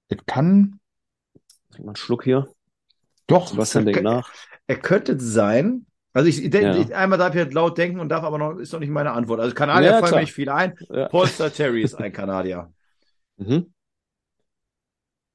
Das 0.08 0.20
kann 0.26 0.80
Trink 1.72 1.86
mal 1.86 1.92
einen 1.92 1.96
Schluck 1.96 2.24
hier. 2.24 2.48
doch. 3.28 3.48
Sebastian 3.48 3.88
er, 3.88 3.94
denkt 3.94 4.04
nach. 4.04 4.32
er 4.68 4.78
könnte 4.80 5.20
sein. 5.20 5.86
Also 6.14 6.30
ich, 6.30 6.38
Ja. 6.54 6.76
ich 6.78 6.96
einmal 6.96 7.18
darf 7.20 7.34
ich 7.34 7.42
halt 7.42 7.54
laut 7.54 7.78
denken 7.78 8.00
und 8.00 8.08
darf 8.10 8.24
aber 8.24 8.38
noch, 8.38 8.54
ist 8.58 8.72
noch 8.72 8.80
nicht 8.80 8.90
meine 8.90 9.12
Antwort. 9.12 9.40
Also 9.42 9.54
Kanadier 9.54 9.92
Ja, 9.92 10.00
fallen 10.00 10.14
mir 10.16 10.22
nicht 10.22 10.34
viel 10.34 10.50
ein. 10.50 10.76
Ja. 10.90 11.10
Polster 11.10 11.52
Terry 11.54 11.82
ist 11.82 11.96
ein 11.96 12.14
Kanadier. 12.14 12.72
Mhm. 13.38 13.74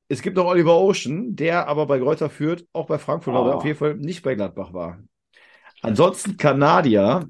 Es 0.09 0.23
gibt 0.23 0.37
noch 0.37 0.47
Oliver 0.47 0.79
Ocean, 0.81 1.37
der 1.37 1.69
aber 1.69 1.87
bei 1.87 1.99
Greuther 1.99 2.31
Fürth, 2.31 2.65
auch 2.73 2.87
bei 2.87 2.99
Frankfurt, 2.99 3.35
aber 3.37 3.53
Ah. 3.53 3.57
auf 3.57 3.65
jeden 3.65 3.79
Fall 3.79 3.95
nicht 3.97 4.23
bei 4.23 4.35
Gladbach 4.35 4.73
war. 4.73 4.99
Ansonsten 5.83 6.37
Kanadier. 6.37 7.29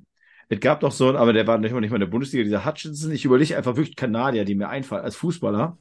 Es 0.50 0.60
gab 0.60 0.82
noch 0.82 0.92
so 0.92 1.08
einen, 1.08 1.16
aber 1.16 1.32
der 1.32 1.46
war 1.46 1.56
nicht 1.58 1.72
mal, 1.72 1.80
nicht 1.80 1.90
mal 1.90 1.96
in 1.96 2.00
der 2.00 2.06
Bundesliga, 2.08 2.44
dieser 2.44 2.64
Hutchinson. 2.66 3.12
Ich 3.12 3.24
überlege 3.24 3.56
einfach 3.56 3.76
wirklich 3.76 3.96
Kanadier, 3.96 4.44
die 4.44 4.54
mir 4.56 4.68
einfallen 4.68 5.04
als 5.04 5.16
Fußballer. 5.16 5.78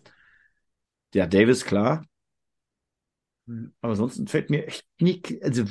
Ja, 1.13 1.27
Davis, 1.27 1.65
klar. 1.65 2.03
Aber 3.81 3.91
ansonsten 3.91 4.27
fällt 4.27 4.49
mir 4.49 4.67
echt 4.67 4.85
nicht, 4.99 5.41
also 5.43 5.63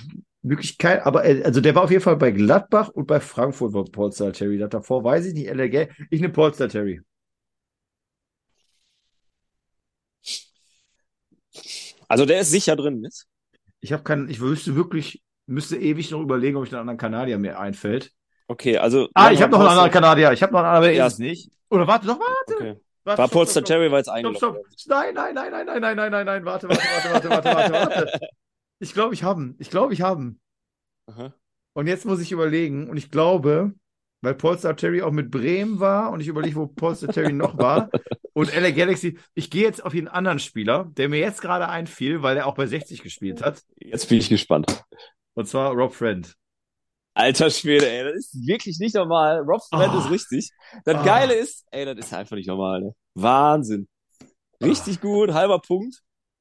wirklich 0.43 0.79
kein, 0.79 1.01
aber 1.01 1.25
äh, 1.25 1.43
also 1.45 1.61
der 1.61 1.75
war 1.75 1.85
auf 1.85 1.91
jeden 1.91 2.03
Fall 2.03 2.17
bei 2.17 2.31
Gladbach 2.33 2.89
und 2.89 3.07
bei 3.07 3.21
Frankfurt 3.21 3.73
war 3.73 3.85
Polster 3.85 4.33
Terry. 4.33 4.59
Davor 4.69 5.05
weiß 5.05 5.27
ich 5.27 5.35
nicht, 5.35 5.49
LG. 5.49 5.89
Ich 6.11 6.21
nehme 6.21 6.33
Polster 6.33 6.69
Terry. 6.69 7.01
Also 12.09 12.25
der 12.27 12.41
ist 12.41 12.51
sicher 12.51 12.77
drin 12.77 13.03
jetzt. 13.03 13.27
Ich 13.81 13.93
habe 13.93 14.05
keinen, 14.05 14.29
ich 14.31 14.41
wüsste 14.41 14.77
wirklich, 14.77 15.23
müsste 15.47 15.77
ewig 15.79 16.11
noch 16.11 16.23
überlegen, 16.23 16.57
ob 16.57 16.67
ich 16.67 16.73
einen 16.73 16.81
anderen 16.83 16.99
Kanadier 16.99 17.39
mir 17.39 17.59
einfällt. 17.61 18.13
Okay, 18.49 18.79
also. 18.79 19.09
Ah, 19.15 19.31
ich 19.31 19.43
habe 19.43 19.53
noch 19.53 19.61
einen 19.61 19.69
anderen 19.69 19.91
Kanadier. 19.91 20.33
Ich 20.33 20.43
habe 20.43 20.53
noch 20.53 20.61
einen 20.61 20.69
anderen, 20.69 20.85
aber 20.91 20.97
Ja. 20.97 21.07
ist 21.07 21.15
es 21.15 21.19
nicht. 21.19 21.51
Oder 21.71 21.87
warte, 21.87 22.07
doch, 22.07 22.19
warte. 22.19 22.55
Okay. 22.55 22.81
warte 23.05 23.35
War. 23.35 23.65
Terry, 23.65 23.93
weil 23.93 24.01
es 24.01 24.07
Stopp, 24.07 24.17
eingeloggt. 24.17 24.43
Nein, 24.87 25.15
nein, 25.15 25.35
nein, 25.35 25.51
nein, 25.53 25.67
nein, 25.67 25.81
nein, 25.81 25.97
nein, 25.97 26.11
nein, 26.11 26.27
nein. 26.27 26.45
Warte, 26.45 26.69
warte, 26.69 26.83
warte, 26.83 27.11
warte, 27.11 27.31
warte, 27.31 27.73
warte, 27.73 27.73
warte. 27.73 28.21
Ich 28.81 28.95
glaube, 28.95 29.13
ich 29.13 29.25
habe 29.25 29.43
ihn. 29.43 29.57
Ich 29.59 29.71
glaube, 29.71 29.93
ich 29.93 30.03
habe 30.03 30.23
ihn. 30.23 30.41
Aha. 31.07 31.33
Und 31.75 31.89
jetzt 31.89 32.07
muss 32.07 32.21
ich 32.21 32.31
überlegen. 32.31 32.89
Und 32.89 32.97
ich 32.97 33.11
glaube, 33.11 33.73
weil 34.21 34.35
Polestar 34.35 34.77
Terry 34.77 35.03
auch 35.03 35.11
mit 35.11 35.31
Bremen 35.31 35.81
war 35.81 36.11
und 36.11 36.21
ich 36.21 36.29
überlege, 36.29 36.57
wo 36.57 36.67
Polestar 36.69 37.13
Terry 37.13 37.33
noch 37.33 37.59
war. 37.59 37.91
Und 38.35 38.55
LA 38.55 38.71
Galaxy, 38.71 39.19
ich 39.35 39.51
gehe 39.51 39.65
jetzt 39.65 39.85
auf 39.85 39.91
den 39.93 40.07
anderen 40.07 40.39
Spieler, 40.39 40.89
der 40.97 41.09
mir 41.09 41.19
jetzt 41.19 41.43
gerade 41.43 41.69
einfiel, 41.69 42.23
weil 42.23 42.37
er 42.37 42.47
auch 42.47 42.55
bei 42.55 42.67
60 42.67 43.03
gespielt 43.03 43.43
hat. 43.43 43.63
Jetzt 43.81 44.09
bin 44.09 44.19
ich 44.19 44.29
gespannt. 44.29 44.85
Und 45.35 45.49
zwar 45.49 45.73
Rob 45.73 45.93
Friend. 45.93 46.33
Alter 47.19 47.51
Schwede, 47.51 47.91
ey, 47.91 48.05
das 48.05 48.15
ist 48.27 48.47
wirklich 48.47 48.79
nicht 48.79 48.95
normal. 48.95 49.41
Rob 49.41 49.61
Friend 49.69 49.93
Oh. 49.93 49.99
ist 49.99 50.11
richtig. 50.11 50.51
Das 50.85 51.01
Oh. 51.01 51.05
Geile 51.05 51.35
ist, 51.35 51.65
ey, 51.73 51.85
das 51.85 51.97
ist 52.07 52.15
einfach 52.15 52.37
nicht 52.37 52.47
normal, 52.47 52.81
ne? 52.81 52.95
Wahnsinn. 53.15 53.89
Richtig 54.63 55.01
gut, 55.01 55.33
halber 55.33 55.59
Punkt. 55.59 55.97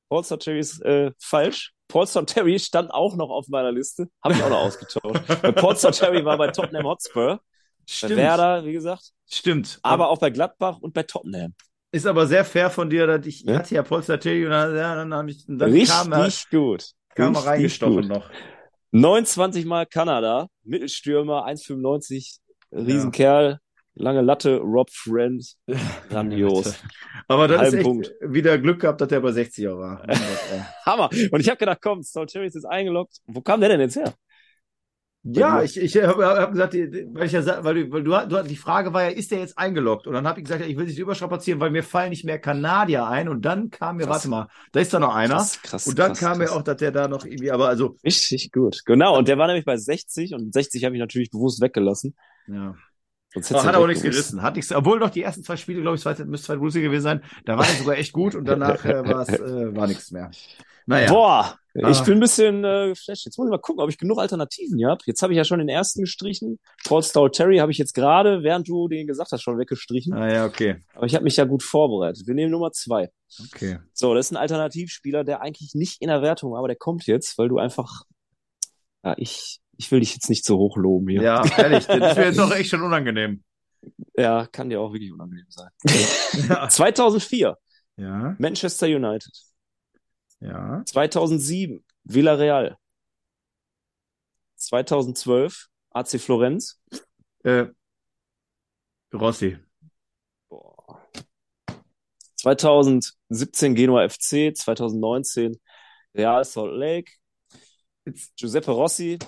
Paulstar 0.10 0.38
Terry 0.40 0.60
ist 0.60 0.80
äh, 0.84 1.12
falsch. 1.20 1.74
Paulstar 1.88 2.26
Terry 2.28 2.60
stand 2.60 2.92
auch 2.92 3.16
noch 3.16 3.30
auf 3.30 3.48
meiner 3.48 3.72
Liste. 3.72 4.08
Habe 4.24 4.36
ich 4.36 4.44
auch 4.44 4.50
noch 4.50 4.60
ausgetauscht. 4.68 5.22
Paulstar 5.56 5.92
Terry 5.94 6.24
war 6.24 6.38
bei 6.38 6.50
Tottenham 6.50 6.86
Hotspur, 6.86 7.38
bei 7.38 7.42
Stimmt. 7.88 8.18
Werder, 8.18 8.64
wie 8.66 8.74
gesagt, 8.74 9.14
Stimmt. 9.28 9.80
aber 9.82 10.10
auch 10.10 10.20
bei 10.20 10.30
Gladbach 10.30 10.78
und 10.80 10.94
bei 10.94 11.04
Tottenham. 11.04 11.56
Ist 11.92 12.06
aber 12.06 12.28
sehr 12.28 12.46
fair 12.46 12.70
von 12.70 12.90
dir, 12.90 13.08
dass 13.08 13.26
ich, 13.26 13.42
ich 13.44 13.50
Ja? 13.50 13.56
hatte 13.60 13.74
ja 13.74 13.82
Polster 13.82 14.20
Terry 14.20 14.46
und 14.46 14.52
dann, 14.52 14.76
ja, 14.76 14.94
dann, 14.96 15.14
hab 15.14 15.28
ich, 15.28 15.44
dann 15.48 15.58
kam 15.86 16.12
er, 16.12 16.26
Richtig 16.26 16.50
gut. 16.52 16.92
kam 17.16 17.34
er 17.34 17.38
Richtig 17.40 17.48
reingestochen 17.48 18.02
gut. 18.02 18.08
noch. 18.10 18.30
29 18.92 19.66
Mal 19.66 19.86
Kanada, 19.86 20.48
Mittelstürmer, 20.64 21.46
1,95, 21.48 22.40
Riesenkerl, 22.72 23.60
lange 23.96 24.22
Latte, 24.22 24.58
Rob 24.58 24.90
Friend, 24.92 25.44
grandios. 26.10 26.76
Aber 27.28 27.48
das 27.48 27.70
ist 27.70 27.74
echt 27.76 27.84
Punkt. 27.84 28.14
wieder 28.22 28.58
Glück 28.58 28.82
gehabt, 28.82 29.02
dass 29.02 29.10
der 29.10 29.20
bei 29.20 29.32
60 29.32 29.66
er 29.66 29.78
war. 29.78 30.04
Hammer. 30.86 31.10
Und 31.32 31.40
ich 31.40 31.50
habe 31.50 31.58
gedacht, 31.58 31.80
komm, 31.82 32.02
Saul 32.04 32.28
Terry 32.28 32.48
ist 32.48 32.56
jetzt 32.56 32.66
eingeloggt. 32.66 33.18
Wo 33.26 33.42
kam 33.42 33.60
der 33.60 33.70
denn 33.70 33.82
jetzt 33.82 33.96
her? 33.96 34.14
Ja, 35.34 35.62
ich, 35.62 35.78
ich 35.78 35.98
habe 35.98 36.26
hab 36.26 36.52
gesagt, 36.52 36.74
die- 36.74 37.08
weil 37.14 37.26
ich 37.26 37.32
ja 37.32 37.64
weil 37.64 37.86
du, 37.86 37.92
weil 37.92 38.04
du, 38.04 38.28
du 38.28 38.44
die 38.44 38.56
Frage 38.56 38.94
war 38.94 39.04
ja, 39.04 39.10
ist 39.10 39.32
der 39.32 39.40
jetzt 39.40 39.58
eingeloggt? 39.58 40.08
Und 40.08 40.14
dann 40.14 40.28
habe 40.28 40.40
ich 40.40 40.46
gesagt, 40.46 40.62
ja, 40.62 40.68
ich 40.68 40.78
will 40.78 40.86
nicht 40.86 41.00
überstrapazieren, 41.00 41.60
weil 41.60 41.72
mir 41.72 41.84
fallen 41.84 42.10
nicht 42.10 42.26
mehr 42.26 42.40
Kanadier 42.40 43.08
ein. 43.08 43.30
Und 43.30 43.44
dann 43.44 43.70
kam 43.70 43.98
mir, 43.98 44.04
Krass. 44.06 44.16
warte 44.16 44.30
mal, 44.30 44.48
da 44.72 44.80
ist 44.80 44.94
da 44.94 45.00
noch 45.00 45.14
einer. 45.16 45.36
Krass, 45.36 45.62
krass, 45.62 45.88
und 45.88 46.00
dann 46.00 46.10
krass, 46.10 46.20
kam 46.20 46.38
mir 46.38 46.52
auch, 46.52 46.62
dass 46.62 46.78
der 46.78 46.92
da 46.92 47.08
noch 47.08 47.26
irgendwie, 47.26 47.52
aber 47.52 47.68
also, 47.68 47.96
Richtig 48.04 48.52
gut. 48.52 48.82
Genau, 48.86 49.18
und 49.18 49.28
der 49.28 49.38
war 49.38 49.48
nämlich 49.48 49.66
bei 49.66 49.78
60 49.78 50.34
und 50.34 50.54
60 50.54 50.84
habe 50.86 50.96
ich 50.96 51.00
natürlich 51.00 51.30
bewusst 51.30 51.62
weggelassen. 51.62 52.16
ja. 52.48 52.76
Sonst 53.34 53.52
Aber 53.54 53.64
hat 53.66 53.76
du 53.76 53.80
auch 53.80 53.88
nichts 53.88 54.04
gerissen. 54.04 54.42
Hat 54.42 54.56
nichts, 54.56 54.72
obwohl 54.72 55.00
doch 55.00 55.10
die 55.10 55.22
ersten 55.22 55.44
zwei 55.44 55.58
Spiele, 55.58 55.82
glaube 55.82 55.98
ich, 55.98 56.06
müsste 56.06 56.48
zweite 56.48 56.60
Bundesliga 56.60 56.88
gewesen 56.88 57.04
sein. 57.04 57.24
Da 57.46 57.58
war 57.58 57.68
er 57.68 57.74
sogar 57.76 57.98
echt 57.98 58.14
gut 58.14 58.36
und 58.36 58.46
danach 58.46 58.84
äh, 58.86 59.08
war 59.08 59.22
es, 59.22 59.30
äh, 59.30 59.76
war 59.76 59.86
nichts 59.88 60.12
mehr. 60.12 60.32
Naja. 60.88 61.12
Boah, 61.12 61.60
ich 61.74 61.84
Ah. 62.00 62.04
bin 62.04 62.14
ein 62.16 62.20
bisschen 62.22 62.64
äh, 62.64 62.88
geflasht. 62.88 63.26
Jetzt 63.26 63.38
muss 63.38 63.48
ich 63.48 63.52
mal 63.52 63.60
gucken, 63.60 63.84
ob 63.84 63.90
ich 63.90 63.98
genug 64.00 64.18
Alternativen 64.20 64.78
hier 64.80 64.88
habe. 64.88 65.04
Jetzt 65.06 65.22
habe 65.22 65.34
ich 65.34 65.38
ja 65.38 65.44
schon 65.44 65.60
den 65.60 65.70
ersten 65.70 66.02
gestrichen. 66.02 66.60
Paul 66.86 67.04
Stoll 67.04 67.30
Terry 67.30 67.58
habe 67.58 67.72
ich 67.72 67.78
jetzt 67.78 67.94
gerade, 67.94 68.42
während 68.42 68.68
du 68.68 68.88
den 68.88 69.06
gesagt 69.06 69.32
hast, 69.32 69.42
schon 69.44 69.60
weggestrichen. 69.60 70.14
Ah, 70.14 70.32
ja, 70.34 70.46
okay. 70.46 70.84
Aber 70.96 71.06
ich 71.06 71.14
habe 71.14 71.24
mich 71.26 71.36
ja 71.38 71.44
gut 71.44 71.62
vorbereitet. 71.62 72.26
Wir 72.26 72.34
nehmen 72.34 72.52
Nummer 72.52 72.72
zwei. 72.72 73.10
Okay. 73.54 73.78
So, 73.94 74.16
das 74.16 74.28
ist 74.28 74.32
ein 74.32 74.38
Alternativspieler, 74.38 75.24
der 75.24 75.42
eigentlich 75.42 75.76
nicht 75.76 76.02
in 76.02 76.08
der 76.08 76.22
Wertung 76.24 76.54
war, 76.54 76.60
aber 76.60 76.68
der 76.70 76.78
kommt 76.78 77.06
jetzt, 77.06 77.38
weil 77.38 77.50
du 77.50 77.60
einfach, 77.60 78.04
ja, 79.04 79.14
ich, 79.18 79.60
ich 79.78 79.92
will 79.92 80.00
dich 80.00 80.14
jetzt 80.14 80.30
nicht 80.30 80.46
so 80.46 80.58
hoch 80.58 80.78
loben 80.78 81.10
hier. 81.10 81.22
Ja, 81.22 81.44
ehrlich, 81.58 81.86
das 81.86 82.16
mir 82.18 82.26
jetzt 82.26 82.40
doch 82.40 82.52
echt 82.56 82.70
schon 82.72 82.82
unangenehm. 82.82 83.44
Ja, 84.18 84.48
kann 84.48 84.70
dir 84.70 84.82
auch 84.82 84.94
wirklich 84.94 85.12
unangenehm 85.12 85.46
sein. 85.50 85.70
Ja. 86.50 86.68
2004, 86.70 87.56
Ja. 87.98 88.36
Manchester 88.40 88.88
United. 88.88 89.32
Ja. 90.40 90.84
2007, 90.86 91.84
Villarreal. 92.04 92.78
2012, 94.56 95.68
AC 95.92 96.20
Florenz. 96.20 96.82
Äh, 97.44 97.68
Rossi. 99.14 99.58
Boah. 100.50 101.02
2017 102.36 103.76
Genua 103.76 104.08
FC, 104.10 104.54
2019 104.54 105.60
Real 106.16 106.44
Salt 106.46 106.74
Lake, 106.74 107.12
Giuseppe 108.36 108.72
Rossi. 108.72 109.20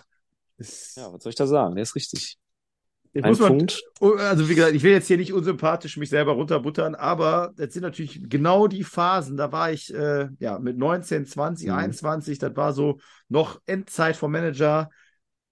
ist, 0.58 0.98
Ja, 0.98 1.12
was 1.12 1.24
soll 1.24 1.32
ich 1.32 1.36
da 1.36 1.48
sagen? 1.48 1.76
Der 1.76 1.84
ist 1.84 1.96
richtig. 1.96 2.39
Jetzt 3.14 3.26
Ein 3.26 3.36
man. 3.40 3.68
Oh, 4.02 4.14
Also 4.14 4.48
wie 4.50 4.56
gesagt, 4.56 4.76
ich 4.76 4.84
will 4.84 4.92
jetzt 4.92 5.08
hier 5.08 5.18
nicht 5.18 5.34
unsympathisch 5.34 5.98
mich 5.98 6.10
selber 6.10 6.34
runterbuttern, 6.34 6.96
aber 6.96 7.52
das 7.58 7.74
sind 7.74 7.84
natürlich 7.84 8.22
genau 8.30 8.68
die 8.68 8.84
Phasen. 8.84 9.38
Da 9.38 9.52
war 9.52 9.72
ich 9.72 9.94
äh, 9.94 10.28
ja 10.40 10.60
mit 10.60 10.78
19, 10.78 11.26
20, 11.26 11.68
Mhm. 11.68 11.74
21, 11.74 12.40
das 12.40 12.56
war 12.56 12.74
so 12.74 13.00
noch 13.28 13.60
Endzeit 13.66 14.16
vom 14.16 14.32
Manager 14.32 14.90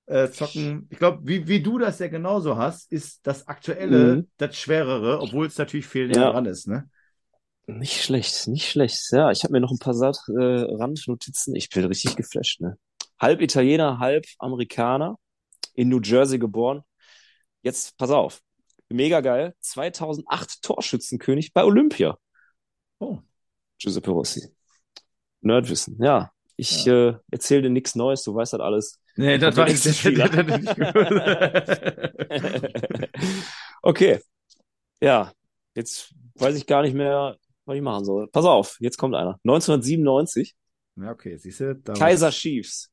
äh, 0.07 0.29
zocken. 0.29 0.87
Ich 0.91 0.99
glaube, 0.99 1.19
wie, 1.23 1.47
wie 1.47 1.61
du 1.61 1.77
das 1.79 1.99
ja 1.99 2.07
genauso 2.07 2.57
hast, 2.57 2.91
ist 2.91 3.25
das 3.27 3.47
aktuelle 3.47 4.15
Mhm. 4.15 4.27
das 4.37 4.55
schwerere, 4.57 5.21
obwohl 5.21 5.47
es 5.47 5.57
natürlich 5.57 5.87
viel 5.87 6.07
näher 6.07 6.25
Ja. 6.25 6.31
dran 6.31 6.45
ist, 6.45 6.67
ne? 6.67 6.89
Nicht 7.69 8.01
schlecht, 8.01 8.47
nicht 8.47 8.69
schlecht. 8.69 9.11
Ja, 9.11 9.29
ich 9.31 9.43
habe 9.43 9.51
mir 9.51 9.59
noch 9.59 9.71
ein 9.71 9.79
paar 9.79 9.93
Sat 9.93 10.17
äh, 10.29 10.33
Randnotizen. 10.41 11.53
Ich 11.55 11.69
bin 11.69 11.83
richtig 11.85 12.15
geflasht, 12.15 12.61
ne? 12.61 12.77
Halb 13.19 13.41
Italiener, 13.41 13.99
halb 13.99 14.25
Amerikaner, 14.39 15.17
in 15.75 15.89
New 15.89 16.01
Jersey 16.01 16.39
geboren. 16.39 16.83
Jetzt, 17.67 17.97
pass 17.97 18.11
auf, 18.11 18.41
mega 18.87 19.19
geil. 19.19 19.53
2008 19.59 20.61
Torschützenkönig 20.61 21.51
bei 21.51 21.65
Olympia. 21.65 22.17
Oh. 22.99 23.17
Giuseppe 23.77 24.11
Rossi. 24.11 24.47
Nerdwissen, 25.41 26.01
ja. 26.01 26.31
Ich 26.55 26.87
äh, 26.87 27.13
erzähle 27.29 27.63
dir 27.63 27.69
nichts 27.69 27.93
Neues, 27.95 28.23
du 28.23 28.33
weißt 28.33 28.53
das 28.53 28.61
alles. 28.61 29.01
Nee, 29.17 29.37
das 29.37 29.57
war 29.57 29.67
ich 29.67 29.83
nicht 29.83 30.05
okay. 33.81 34.21
Ja, 35.01 35.33
jetzt 35.75 36.13
weiß 36.35 36.55
ich 36.55 36.67
gar 36.67 36.83
nicht 36.83 36.95
mehr, 36.95 37.35
was 37.65 37.75
ich 37.75 37.81
machen 37.81 38.05
soll. 38.05 38.29
Pass 38.29 38.45
auf, 38.45 38.77
jetzt 38.79 38.97
kommt 38.97 39.13
einer. 39.13 39.41
1997, 39.43 40.55
Ja, 40.95 41.11
okay, 41.11 41.35
siehst 41.37 41.59
du? 41.59 41.75
da- 41.75 41.91
Kaiser 41.91 42.31
Chiefs. 42.31 42.89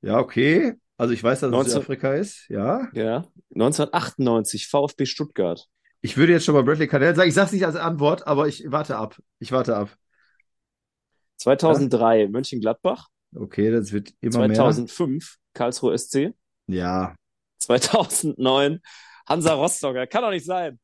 Ja, 0.00 0.18
okay. 0.18 0.76
Also 1.02 1.14
ich 1.14 1.24
weiß, 1.24 1.40
dass 1.40 1.48
es 1.48 1.50
19 1.50 1.72
Südafrika 1.72 2.14
ist, 2.14 2.48
ja. 2.48 2.88
Ja. 2.92 3.24
1998, 3.56 4.68
VfB 4.68 5.04
Stuttgart. 5.04 5.66
Ich 6.00 6.16
würde 6.16 6.30
jetzt 6.32 6.44
schon 6.44 6.54
mal 6.54 6.62
Bradley 6.62 6.86
Cannell 6.86 7.16
sagen. 7.16 7.28
Ich 7.28 7.34
sage 7.34 7.46
es 7.46 7.52
nicht 7.52 7.66
als 7.66 7.74
Antwort, 7.74 8.24
aber 8.28 8.46
ich 8.46 8.62
warte 8.68 8.94
ab. 8.96 9.20
Ich 9.40 9.50
warte 9.50 9.74
ab. 9.74 9.96
2003, 11.38 12.28
Mönchengladbach. 12.28 13.08
Okay, 13.34 13.72
das 13.72 13.90
wird 13.90 14.14
immer 14.20 14.48
2005, 14.54 15.38
Karlsruhe 15.54 15.98
SC. 15.98 16.14
mehr. 16.14 16.34
Ja. 16.68 17.16
2009, 17.58 18.80
Hansa 19.28 19.54
Rostocker. 19.54 20.06
Kann 20.06 20.22
doch 20.22 20.30
nicht 20.30 20.46
sein. 20.46 20.78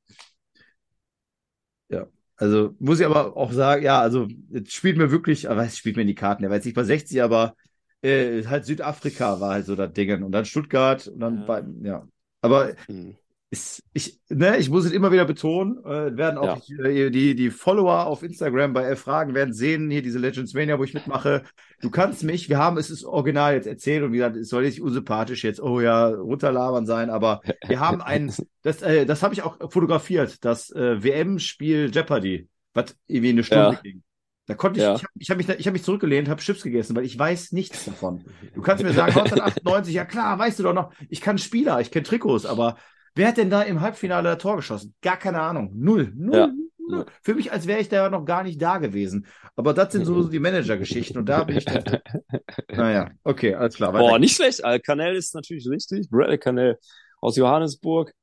Also 2.41 2.75
muss 2.79 3.01
ich 3.01 3.07
aber 3.07 3.37
auch 3.37 3.53
sagen, 3.53 3.85
ja, 3.85 4.01
also 4.01 4.29
es 4.53 4.73
spielt 4.73 4.97
mir 4.97 5.11
wirklich, 5.11 5.51
aber 5.51 5.65
es 5.65 5.77
spielt 5.77 5.97
mir 5.97 6.03
in 6.03 6.09
die 6.09 6.15
Karten. 6.15 6.45
Er 6.45 6.51
war 6.51 6.57
jetzt 6.57 6.67
nicht 6.67 6.77
bei 6.77 6.85
60, 6.85 7.21
aber 7.23 7.55
äh, 8.03 8.45
halt 8.47 8.65
Südafrika 8.65 9.41
war 9.41 9.51
halt 9.55 9.67
so 9.67 9.77
das 9.77 9.93
Ding. 9.93 10.23
Und 10.23 10.33
dann 10.33 10.45
Stuttgart 10.45 11.07
und 11.09 11.21
dann 11.21 11.39
Ja. 11.39 11.45
bei, 11.45 11.65
ja. 11.83 12.09
Aber 12.41 12.75
Hm. 12.87 13.17
ist, 13.51 13.83
ich, 13.95 14.21
ne, 14.29 14.59
ich 14.59 14.69
muss 14.71 14.85
es 14.85 14.93
immer 14.93 15.11
wieder 15.11 15.25
betonen, 15.25 15.79
äh, 15.85 16.17
werden 16.17 16.39
auch 16.39 16.59
äh, 16.85 17.11
die, 17.11 17.35
die 17.35 17.51
Follower 17.51 18.07
auf 18.07 18.23
Instagram 18.23 18.75
bei 18.75 18.83
Elf 18.85 19.01
Fragen 19.01 19.35
werden 19.35 19.55
sehen, 19.55 19.91
hier 19.91 20.03
diese 20.03 20.19
Legends 20.19 20.55
Mania, 20.55 20.79
wo 20.79 20.85
ich 20.85 20.95
mitmache. 20.95 21.45
Du 21.81 21.91
kannst 21.91 22.23
mich, 22.25 22.49
wir 22.49 22.59
haben 22.59 22.77
es 22.77 22.91
ist 22.91 23.05
original 23.05 23.55
jetzt 23.55 23.67
erzählt 23.67 24.03
und 24.05 24.13
wie 24.13 24.19
gesagt, 24.19 24.37
es 24.37 24.49
soll 24.51 24.65
nicht 24.65 24.83
unsympathisch 24.83 25.45
jetzt, 25.45 25.61
oh 25.61 25.81
ja, 25.81 26.09
runterlabern 26.09 26.87
sein, 26.87 27.11
aber 27.11 27.41
wir 27.67 27.81
haben 27.81 28.03
ein, 28.03 28.33
das, 28.63 28.83
äh, 28.83 29.07
das 29.07 29.23
habe 29.23 29.35
ich 29.35 29.43
auch 29.43 29.59
fotografiert, 29.73 30.45
das 30.45 30.71
äh, 30.71 31.03
WM-Spiel 31.03 31.91
Jeopardy, 31.93 32.49
was 32.75 32.97
irgendwie 33.07 33.31
eine 33.31 33.45
Stunde 33.45 33.77
Ja. 33.77 33.81
ging. 33.83 34.03
Da 34.49 34.55
konnte 34.55 34.81
ich, 34.81 34.85
Ja. 34.85 34.95
ich 35.15 35.31
habe 35.31 35.41
hab 35.43 35.49
mich, 35.49 35.59
ich 35.61 35.67
hab 35.67 35.73
mich 35.75 35.85
zurückgelehnt, 35.85 36.29
habe 36.29 36.41
Chips 36.41 36.63
gegessen, 36.63 36.97
weil 36.97 37.05
ich 37.05 37.17
weiß 37.19 37.53
nichts 37.53 37.85
davon. 37.85 38.25
Du 38.55 38.63
kannst 38.63 38.83
mir 38.83 38.93
sagen, 38.93 39.13
1998, 39.17 39.95
ja 39.95 40.05
klar, 40.05 40.39
weißt 40.39 40.59
du 40.59 40.63
doch 40.65 40.73
noch, 40.75 40.93
ich 41.09 41.21
kann 41.21 41.39
Spieler, 41.39 41.81
ich 41.81 41.91
kenne 41.91 42.05
Trikots, 42.05 42.47
aber 42.47 42.77
wer 43.15 43.29
hat 43.29 43.37
denn 43.37 43.51
da 43.51 43.63
im 43.63 43.81
Halbfinale 43.81 44.31
das 44.31 44.39
Tor 44.39 44.57
geschossen? 44.57 44.95
Gar 45.03 45.19
keine 45.19 45.41
Ahnung. 45.41 45.71
Null. 45.75 46.13
Null. 46.17 46.35
Ja. 46.37 46.47
null. 46.89 47.05
Für 47.23 47.35
mich, 47.35 47.53
als 47.53 47.67
wäre 47.67 47.81
ich 47.81 47.91
da 47.91 48.09
noch 48.09 48.25
gar 48.25 48.43
nicht 48.43 48.61
da 48.61 48.79
gewesen. 48.79 49.27
Aber 49.55 49.75
das 49.75 49.93
sind 49.93 50.07
so 50.07 50.25
die 50.29 50.39
Manager-Geschichten 50.39 51.19
und 51.19 51.27
da 51.29 51.45
bin 51.45 51.59
ich 51.59 51.67
naja, 52.71 53.11
okay, 53.25 53.55
alles 53.55 53.75
klar. 53.77 53.93
weiter. 53.93 54.05
Boah, 54.09 54.19
nicht 54.19 54.35
schlecht. 54.35 54.63
Canel 54.85 55.15
ist 55.15 55.35
natürlich 55.35 55.69
richtig. 55.69 56.09
Bradley 56.09 56.39
Canel 56.39 56.79
aus 57.21 57.37
Johannesburg. 57.37 58.15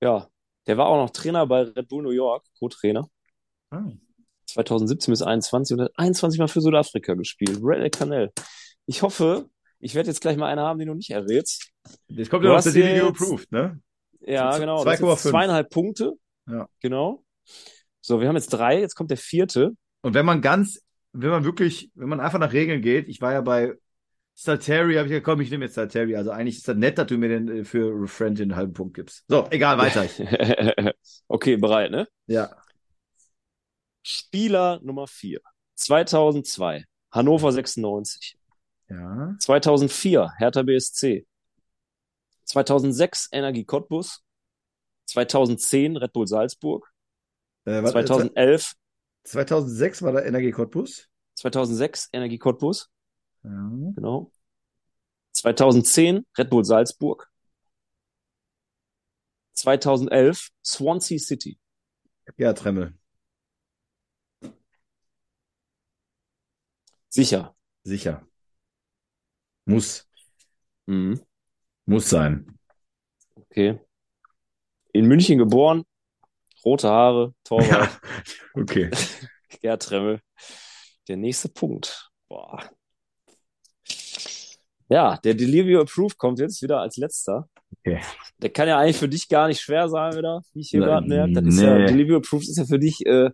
Ja, 0.00 0.26
der 0.66 0.76
war 0.78 0.86
auch 0.86 0.96
noch 0.96 1.10
Trainer 1.10 1.46
bei 1.46 1.62
Red 1.62 1.88
Bull 1.88 2.02
New 2.02 2.10
York, 2.10 2.44
Co-Trainer. 2.58 3.06
Ah. 3.70 3.84
2017 4.48 5.12
bis 5.12 5.22
21 5.22 5.76
und 5.76 5.84
hat 5.84 5.92
21 5.96 6.38
Mal 6.40 6.48
für 6.48 6.60
Südafrika 6.60 7.14
gespielt. 7.14 7.60
Bradley 7.60 7.90
Canel. 7.90 8.32
Ich 8.86 9.02
hoffe, 9.02 9.48
ich 9.80 9.94
werde 9.94 10.08
jetzt 10.08 10.20
gleich 10.20 10.36
mal 10.36 10.46
eine 10.46 10.62
haben, 10.62 10.78
die 10.78 10.86
du 10.86 10.94
nicht 10.94 11.10
errätst. 11.10 11.70
Jetzt 12.08 12.30
kommt 12.30 12.44
Du 12.44 12.48
ja 12.48 12.54
noch 12.56 12.62
der 12.62 12.72
jetzt- 12.96 13.04
Approved, 13.04 13.52
ne? 13.52 13.80
Ja, 14.20 14.50
Z- 14.52 14.60
genau. 14.60 14.84
Das 14.84 14.98
sind 14.98 15.06
2,5. 15.08 15.30
zweieinhalb 15.30 15.70
Punkte. 15.70 16.12
Ja. 16.48 16.68
Genau. 16.80 17.22
So, 18.00 18.20
wir 18.20 18.28
haben 18.28 18.36
jetzt 18.36 18.48
drei. 18.50 18.80
Jetzt 18.80 18.94
kommt 18.94 19.10
der 19.10 19.18
vierte. 19.18 19.72
Und 20.02 20.14
wenn 20.14 20.26
man 20.26 20.40
ganz, 20.42 20.80
wenn 21.12 21.30
man 21.30 21.44
wirklich, 21.44 21.90
wenn 21.94 22.08
man 22.08 22.20
einfach 22.20 22.38
nach 22.38 22.52
Regeln 22.52 22.80
geht, 22.82 23.08
ich 23.08 23.20
war 23.20 23.32
ja 23.32 23.40
bei 23.42 23.74
Salteri, 24.34 24.94
habe 24.94 25.06
ich 25.06 25.10
gesagt, 25.10 25.24
komm, 25.24 25.40
ich 25.40 25.50
nehme 25.50 25.64
jetzt 25.66 25.74
Salteri. 25.74 26.14
Also 26.16 26.30
eigentlich 26.30 26.56
ist 26.58 26.68
das 26.68 26.76
nett, 26.76 26.96
dass 26.98 27.06
du 27.08 27.18
mir 27.18 27.28
den 27.28 27.48
äh, 27.48 27.64
für 27.64 28.06
Friend 28.06 28.38
den 28.38 28.54
halben 28.56 28.72
Punkt 28.72 28.94
gibst. 28.94 29.24
So, 29.28 29.46
egal, 29.50 29.78
weiter. 29.78 30.06
okay, 31.28 31.56
bereit, 31.56 31.90
ne? 31.90 32.06
ja. 32.26 32.50
Spieler 34.08 34.80
Nummer 34.82 35.06
vier. 35.06 35.40
2002. 35.76 36.84
Hannover 37.10 37.52
96. 37.52 38.38
Ja. 38.88 39.36
2004. 39.38 40.32
Hertha 40.38 40.62
BSC. 40.62 41.26
2006 42.46 43.28
Energie 43.32 43.64
Cottbus, 43.66 44.24
2010 45.06 45.98
Red 45.98 46.12
Bull 46.14 46.26
Salzburg, 46.26 46.90
Äh, 47.66 47.82
warte, 47.82 47.90
2011 48.06 48.72
2006 49.24 50.00
war 50.02 50.12
da 50.12 50.22
Energie 50.24 50.52
Cottbus. 50.52 51.08
2006 51.34 52.08
Energie 52.12 52.38
Cottbus, 52.38 52.88
Ja. 53.44 53.50
genau. 53.94 54.32
2010 55.32 56.24
Red 56.38 56.48
Bull 56.48 56.64
Salzburg. 56.64 57.28
2011 59.54 60.48
Swansea 60.64 61.18
City. 61.18 61.58
ja, 62.38 62.54
Tremmel. 62.54 62.94
Sicher. 67.08 67.54
Sicher. 67.84 68.26
Muss. 69.64 70.06
Mhm. 70.86 71.20
Muss 71.86 72.10
sein. 72.10 72.58
Okay. 73.34 73.78
In 74.92 75.06
München 75.06 75.38
geboren, 75.38 75.84
rote 76.64 76.88
Haare, 76.88 77.34
Torwart, 77.44 77.68
Ja. 77.70 78.00
Okay. 78.54 78.90
Gerd 79.60 79.82
Tremmel. 79.82 80.20
Der 81.08 81.16
nächste 81.16 81.48
Punkt. 81.48 82.10
Boah. 82.28 82.62
Ja, 84.90 85.16
der 85.18 85.34
Delivery 85.34 85.76
Approved 85.76 86.16
kommt 86.18 86.38
jetzt 86.38 86.62
wieder 86.62 86.80
als 86.80 86.96
letzter. 86.96 87.48
Okay. 87.78 88.00
Der 88.38 88.50
kann 88.50 88.68
ja 88.68 88.78
eigentlich 88.78 88.96
für 88.96 89.08
dich 89.08 89.28
gar 89.28 89.48
nicht 89.48 89.60
schwer 89.60 89.88
sein, 89.88 90.14
wieder, 90.16 90.42
wie 90.52 90.60
ich 90.60 90.70
hier 90.70 90.80
gerade 90.80 91.06
merke. 91.06 91.32
Das 91.32 91.44
ist 91.46 91.60
ja, 91.60 91.78
nee. 91.78 91.86
Delivery 91.86 92.16
Approved 92.16 92.48
ist 92.48 92.56
ja 92.56 92.64
für 92.64 92.78
dich 92.78 93.04
äh, 93.04 93.30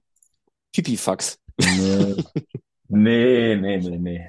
Pipifax. 0.73 1.39
Nee. 1.61 2.17
nee, 2.89 3.57
nee, 3.57 3.79
nee, 3.79 3.99
nee. 3.99 4.29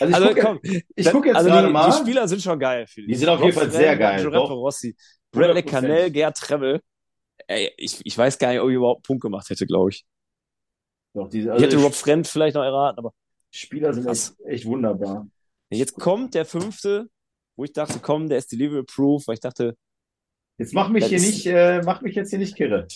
Also 0.00 0.10
ich 0.10 0.14
Also 0.14 0.28
gucke 0.28 0.40
komm, 0.40 0.60
ich 0.94 1.10
guck 1.10 1.26
jetzt 1.26 1.36
also 1.36 1.48
gerade 1.48 1.66
die, 1.66 1.72
mal. 1.72 1.90
die 1.90 1.96
Spieler 1.98 2.28
sind 2.28 2.40
schon 2.42 2.58
geil. 2.58 2.86
Die 2.96 3.10
ich. 3.10 3.18
sind 3.18 3.28
auf 3.28 3.40
jeden 3.40 3.52
Fall 3.52 3.70
sehr 3.70 3.96
geil, 3.96 4.22
Giuseppe. 4.22 4.52
Rossi, 4.52 4.96
Bradley 5.32 5.62
100%. 5.62 5.66
Canell, 5.66 6.10
Gerd 6.10 6.36
Tremmel. 6.36 6.80
Ey, 7.48 7.72
ich, 7.76 8.00
ich 8.04 8.16
weiß 8.16 8.38
gar 8.38 8.50
nicht, 8.52 8.60
ob 8.60 8.68
ich 8.70 8.76
überhaupt 8.76 8.98
einen 8.98 9.02
Punkt 9.02 9.22
gemacht 9.22 9.50
hätte, 9.50 9.66
glaube 9.66 9.90
ich. 9.90 10.04
Doch, 11.14 11.28
diese, 11.28 11.48
Ich 11.48 11.52
also 11.52 11.64
hätte 11.64 11.76
die 11.76 11.82
Rob 11.82 11.94
Friend 11.94 12.26
vielleicht 12.26 12.54
noch 12.54 12.62
erraten, 12.62 12.98
aber 12.98 13.12
Spieler 13.50 13.92
sind 13.92 14.06
echt, 14.06 14.32
echt 14.46 14.64
wunderbar. 14.66 15.26
jetzt 15.70 15.94
kommt 15.94 16.34
der 16.34 16.44
fünfte, 16.46 17.08
wo 17.56 17.64
ich 17.64 17.72
dachte, 17.72 17.98
komm, 18.00 18.28
der 18.28 18.38
ist 18.38 18.52
Delivery 18.52 18.84
Proof, 18.84 19.26
weil 19.26 19.34
ich 19.34 19.40
dachte, 19.40 19.76
Jetzt 20.58 20.74
mach 20.74 20.88
mich 20.90 21.06
hier 21.06 21.16
ist- 21.16 21.26
nicht, 21.26 21.46
äh, 21.46 21.82
mach 21.84 22.02
mich 22.02 22.14
jetzt 22.14 22.30
hier 22.30 22.38
nicht 22.38 22.54
kirre. 22.56 22.86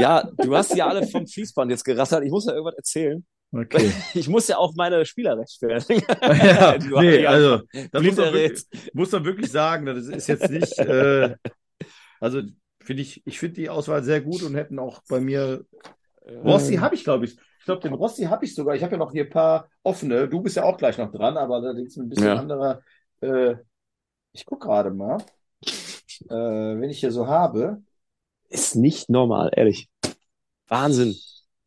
ja, 0.00 0.28
du 0.38 0.56
hast 0.56 0.74
die 0.74 0.82
alle 0.82 1.06
vom 1.06 1.26
Fließband 1.26 1.70
jetzt 1.70 1.84
gerattert, 1.84 2.24
ich 2.24 2.30
muss 2.30 2.46
ja 2.46 2.52
irgendwas 2.52 2.74
erzählen. 2.76 3.24
Okay. 3.58 3.92
Ich 4.14 4.28
muss 4.28 4.48
ja 4.48 4.58
auch 4.58 4.74
meine 4.74 5.04
Spieler 5.04 5.38
rechtfertigen. 5.38 6.02
ja, 6.20 6.78
nee, 6.78 7.26
also, 7.26 7.62
das 7.92 8.02
muss 8.02 8.16
man, 8.16 8.32
wirklich, 8.32 8.64
muss 8.92 9.12
man 9.12 9.24
wirklich 9.24 9.50
sagen, 9.50 9.86
das 9.86 10.06
ist 10.06 10.26
jetzt 10.26 10.50
nicht, 10.50 10.78
äh, 10.78 11.34
also 12.20 12.42
finde 12.80 13.02
ich, 13.02 13.26
ich 13.26 13.38
finde 13.38 13.54
die 13.54 13.68
Auswahl 13.68 14.02
sehr 14.02 14.20
gut 14.20 14.42
und 14.42 14.54
hätten 14.54 14.78
auch 14.78 15.02
bei 15.08 15.20
mir, 15.20 15.64
Rossi 16.44 16.76
habe 16.76 16.94
ich, 16.94 17.04
glaube 17.04 17.24
ich, 17.26 17.36
ich 17.58 17.64
glaube, 17.64 17.82
den 17.82 17.94
Rossi 17.94 18.24
habe 18.24 18.44
ich 18.44 18.54
sogar, 18.54 18.74
ich 18.76 18.82
habe 18.82 18.92
ja 18.92 18.98
noch 18.98 19.12
hier 19.12 19.24
ein 19.24 19.30
paar 19.30 19.68
offene, 19.82 20.28
du 20.28 20.40
bist 20.40 20.56
ja 20.56 20.64
auch 20.64 20.76
gleich 20.76 20.98
noch 20.98 21.10
dran, 21.10 21.36
aber 21.36 21.56
allerdings 21.56 21.96
ein 21.96 22.08
bisschen 22.08 22.26
Ja. 22.28 22.36
anderer, 22.36 22.80
äh, 23.20 23.56
ich 24.32 24.44
gucke 24.44 24.66
gerade 24.66 24.90
mal, 24.90 25.18
äh, 26.28 26.34
wenn 26.34 26.90
ich 26.90 27.00
hier 27.00 27.12
so 27.12 27.26
habe, 27.26 27.82
Ist 28.48 28.76
nicht 28.76 29.10
normal, 29.10 29.50
ehrlich. 29.54 29.88
Wahnsinn. 30.68 31.14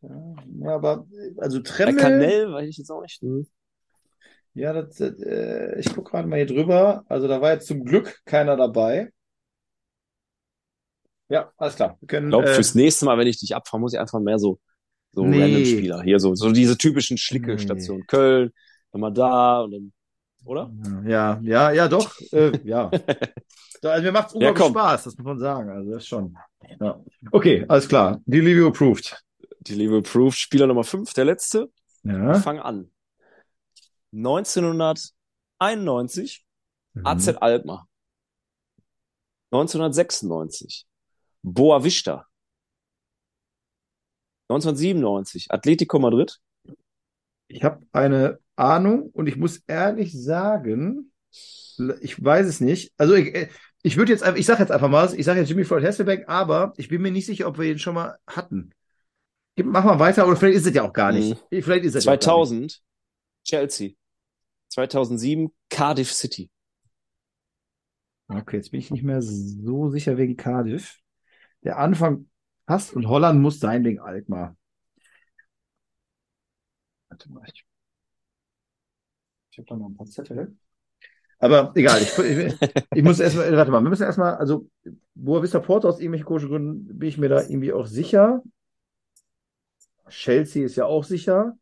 Ja, 0.01 0.35
ja, 0.61 0.75
aber, 0.75 1.05
also 1.37 1.59
Bei 1.59 1.69
Tremmel, 1.69 1.95
Canell 2.01 2.51
weiß 2.53 2.69
ich 2.69 2.77
jetzt 2.77 2.89
auch 2.91 3.01
nicht. 3.01 3.21
Hm. 3.21 3.47
Ja, 4.53 4.73
das, 4.73 4.99
äh, 4.99 5.79
ich 5.79 5.93
gucke 5.93 6.11
gerade 6.11 6.27
mal 6.27 6.37
hier 6.37 6.47
drüber. 6.47 7.03
Also 7.07 7.27
da 7.27 7.41
war 7.41 7.53
jetzt 7.53 7.67
zum 7.67 7.85
Glück 7.85 8.19
keiner 8.25 8.57
dabei. 8.57 9.11
Ja, 11.29 11.51
alles 11.57 11.75
klar. 11.75 11.97
Wir 11.99 12.01
Ich 12.01 12.07
können, 12.07 12.29
glaube, 12.31 12.47
äh, 12.49 12.55
fürs 12.55 12.75
nächste 12.75 13.05
Mal, 13.05 13.17
wenn 13.17 13.27
ich 13.27 13.39
dich 13.39 13.55
abfahre, 13.55 13.79
muss 13.79 13.93
ich 13.93 13.99
einfach 13.99 14.19
mehr 14.19 14.39
so, 14.39 14.59
so 15.11 15.23
Nee. 15.23 15.41
random 15.41 15.65
Spieler. 15.65 16.01
Hier 16.01 16.19
so, 16.19 16.33
so 16.35 16.51
diese 16.51 16.77
typischen 16.77 17.17
Schlicke-Stationen. 17.17 18.07
Köln, 18.07 18.51
dann 18.91 19.01
mal 19.01 19.11
da 19.11 19.61
und 19.61 19.71
dann, 19.71 19.93
oder? 20.43 20.71
ja, 21.05 21.39
ja, 21.43 21.71
ja, 21.71 21.87
doch. 21.87 22.11
Äh, 22.31 22.51
ja. 22.63 22.89
Also 23.81 24.03
mir 24.03 24.11
macht 24.11 24.27
es 24.27 24.33
Ja, 24.33 24.49
unglaublich 24.49 24.61
komm. 24.61 24.71
Spaß, 24.73 25.03
das 25.05 25.17
muss 25.17 25.25
man 25.25 25.39
sagen. 25.39 25.69
Also 25.69 25.91
das 25.91 26.03
ist 26.03 26.09
schon. 26.09 26.35
Ja. 26.81 26.99
Okay, 27.31 27.63
alles 27.69 27.87
klar. 27.87 28.19
Delivery 28.25 28.67
approved. 28.67 29.23
Die 29.61 29.75
liebe 29.75 30.01
Proof, 30.01 30.35
Spieler 30.35 30.67
Nummer 30.67 30.83
5, 30.83 31.13
der 31.13 31.23
letzte. 31.25 31.71
Ja. 32.03 32.33
fangen 32.39 32.59
an. 32.61 32.91
1991, 34.13 36.45
Mhm. 36.93 37.05
AZ 37.05 37.27
Alkmaar. 37.27 37.87
1996, 39.51 40.87
Boa 41.43 41.83
Vista. 41.83 42.25
1997, 44.49 45.51
Atletico 45.51 45.99
Madrid. 45.99 46.39
Ich 47.47 47.63
habe 47.63 47.85
eine 47.91 48.39
Ahnung 48.55 49.09
und 49.11 49.27
ich 49.27 49.35
muss 49.37 49.61
ehrlich 49.67 50.19
sagen, 50.19 51.11
ich 52.01 52.23
weiß 52.23 52.47
es 52.47 52.59
nicht. 52.61 52.91
Also 52.97 53.13
ich, 53.15 53.35
äh, 53.35 53.49
ich 53.83 53.97
würde 53.97 54.11
jetzt 54.11 54.25
ich 54.35 54.45
sage 54.45 54.61
jetzt 54.61 54.71
einfach 54.71 54.89
mal, 54.89 55.13
ich 55.13 55.25
sage 55.25 55.39
jetzt 55.41 55.49
Jimmy 55.49 55.65
Floyd 55.65 55.83
Hasselbeck, 55.83 56.27
aber 56.27 56.73
ich 56.77 56.87
bin 56.89 57.01
mir 57.01 57.11
nicht 57.11 57.25
sicher, 57.27 57.47
ob 57.47 57.57
wir 57.59 57.65
ihn 57.69 57.79
schon 57.79 57.93
mal 57.95 58.17
hatten. 58.25 58.71
Mach 59.63 59.83
mal 59.83 59.99
weiter, 59.99 60.27
oder 60.27 60.35
vielleicht 60.35 60.57
ist 60.57 60.67
es 60.67 60.73
ja 60.73 60.83
auch 60.83 60.93
gar 60.93 61.11
nicht. 61.11 61.37
Vielleicht 61.49 61.85
ist 61.85 61.95
es 61.95 62.05
ja 62.05 62.13
auch 62.13 62.19
gar 62.19 62.19
nicht. 62.19 62.23
2000, 62.23 62.81
Chelsea. 63.43 63.91
2007, 64.69 65.53
Cardiff 65.69 66.11
City. 66.11 66.49
Okay, 68.27 68.57
jetzt 68.57 68.71
bin 68.71 68.79
ich 68.79 68.91
nicht 68.91 69.03
mehr 69.03 69.21
so 69.21 69.89
sicher 69.89 70.17
wegen 70.17 70.37
Cardiff. 70.37 70.99
Der 71.63 71.79
Anfang 71.79 72.29
passt 72.65 72.93
und 72.93 73.07
Holland 73.07 73.41
muss 73.41 73.59
sein 73.59 73.83
wegen 73.83 73.99
Alkmaar. 73.99 74.55
Warte 77.09 77.31
mal, 77.31 77.43
ich, 77.51 77.65
ich 79.51 79.57
habe 79.57 79.67
da 79.67 79.75
noch 79.75 79.87
ein 79.89 79.97
paar 79.97 80.05
Zettel. 80.05 80.55
Aber 81.39 81.71
egal, 81.75 82.01
ich, 82.01 82.17
ich, 82.17 82.55
ich 82.93 83.03
muss 83.03 83.19
erstmal, 83.19 83.51
warte 83.55 83.71
mal, 83.71 83.81
wir 83.81 83.89
müssen 83.89 84.03
erstmal, 84.03 84.35
also 84.35 84.69
Boa 85.15 85.41
Vista 85.41 85.59
Porto 85.59 85.87
aus 85.87 85.99
irgendwelchen 85.99 86.27
komischen 86.27 86.49
Gründen 86.49 86.99
bin 86.99 87.09
ich 87.09 87.17
mir 87.17 87.29
da 87.29 87.41
irgendwie 87.41 87.73
auch 87.73 87.87
sicher. 87.87 88.43
Chelsea 90.09 90.65
ist 90.65 90.75
ja 90.75 90.85
auch 90.85 91.03
sicher. 91.03 91.57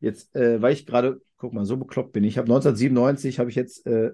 Jetzt, 0.00 0.34
äh, 0.36 0.60
weil 0.60 0.72
ich 0.72 0.86
gerade, 0.86 1.20
guck 1.36 1.52
mal, 1.52 1.64
so 1.64 1.76
bekloppt 1.76 2.12
bin 2.12 2.24
ich. 2.24 2.38
Habe 2.38 2.48
1997 2.48 3.38
habe 3.38 3.50
ich 3.50 3.56
jetzt 3.56 3.86
äh, 3.86 4.12